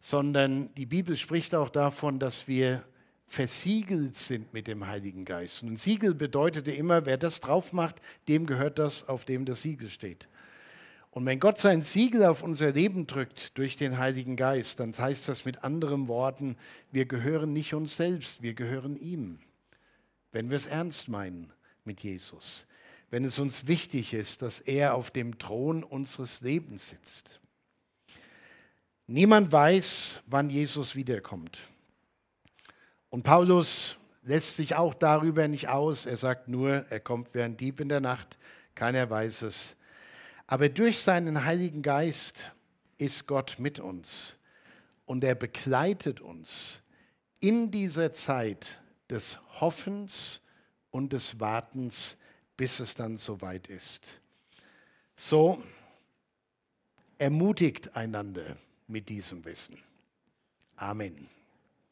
sondern 0.00 0.74
die 0.74 0.86
Bibel 0.86 1.16
spricht 1.16 1.54
auch 1.54 1.70
davon, 1.70 2.18
dass 2.18 2.48
wir 2.48 2.82
versiegelt 3.24 4.16
sind 4.16 4.52
mit 4.52 4.66
dem 4.66 4.84
Heiligen 4.84 5.24
Geist. 5.24 5.62
Und 5.62 5.74
ein 5.74 5.76
Siegel 5.76 6.12
bedeutete 6.12 6.72
immer, 6.72 7.06
wer 7.06 7.18
das 7.18 7.38
drauf 7.38 7.72
macht, 7.72 8.00
dem 8.26 8.46
gehört 8.46 8.80
das, 8.80 9.06
auf 9.08 9.24
dem 9.24 9.44
das 9.44 9.62
Siegel 9.62 9.90
steht. 9.90 10.26
Und 11.18 11.26
wenn 11.26 11.40
Gott 11.40 11.58
sein 11.58 11.82
Siegel 11.82 12.24
auf 12.24 12.44
unser 12.44 12.70
Leben 12.70 13.08
drückt 13.08 13.58
durch 13.58 13.76
den 13.76 13.98
Heiligen 13.98 14.36
Geist, 14.36 14.78
dann 14.78 14.96
heißt 14.96 15.28
das 15.28 15.44
mit 15.44 15.64
anderen 15.64 16.06
Worten, 16.06 16.56
wir 16.92 17.06
gehören 17.06 17.52
nicht 17.52 17.74
uns 17.74 17.96
selbst, 17.96 18.40
wir 18.40 18.54
gehören 18.54 18.96
ihm, 18.96 19.40
wenn 20.30 20.48
wir 20.48 20.56
es 20.56 20.66
ernst 20.66 21.08
meinen 21.08 21.52
mit 21.84 22.00
Jesus 22.00 22.68
wenn 23.10 23.24
es 23.24 23.38
uns 23.38 23.66
wichtig 23.66 24.12
ist, 24.12 24.42
dass 24.42 24.60
er 24.60 24.94
auf 24.94 25.10
dem 25.10 25.38
Thron 25.38 25.82
unseres 25.82 26.40
Lebens 26.40 26.90
sitzt. 26.90 27.40
Niemand 29.06 29.50
weiß, 29.50 30.22
wann 30.26 30.50
Jesus 30.50 30.94
wiederkommt. 30.94 31.60
Und 33.08 33.22
Paulus 33.22 33.96
lässt 34.22 34.56
sich 34.56 34.74
auch 34.74 34.92
darüber 34.92 35.48
nicht 35.48 35.68
aus. 35.68 36.04
Er 36.04 36.18
sagt 36.18 36.48
nur, 36.48 36.84
er 36.90 37.00
kommt 37.00 37.32
wie 37.32 37.40
ein 37.40 37.56
Dieb 37.56 37.80
in 37.80 37.88
der 37.88 38.00
Nacht. 38.00 38.36
Keiner 38.74 39.08
weiß 39.08 39.42
es. 39.42 39.74
Aber 40.48 40.68
durch 40.68 40.98
seinen 40.98 41.44
Heiligen 41.44 41.82
Geist 41.82 42.52
ist 42.96 43.28
Gott 43.28 43.56
mit 43.58 43.78
uns. 43.78 44.36
Und 45.06 45.22
er 45.22 45.36
begleitet 45.36 46.20
uns 46.20 46.80
in 47.38 47.70
dieser 47.70 48.12
Zeit 48.12 48.80
des 49.08 49.38
Hoffens 49.60 50.40
und 50.90 51.12
des 51.12 51.38
Wartens 51.38 52.16
bis 52.58 52.80
es 52.80 52.94
dann 52.94 53.16
soweit 53.16 53.68
ist. 53.68 54.20
So 55.16 55.62
ermutigt 57.16 57.96
einander 57.96 58.58
mit 58.88 59.08
diesem 59.08 59.44
Wissen. 59.44 59.78
Amen. 60.76 61.37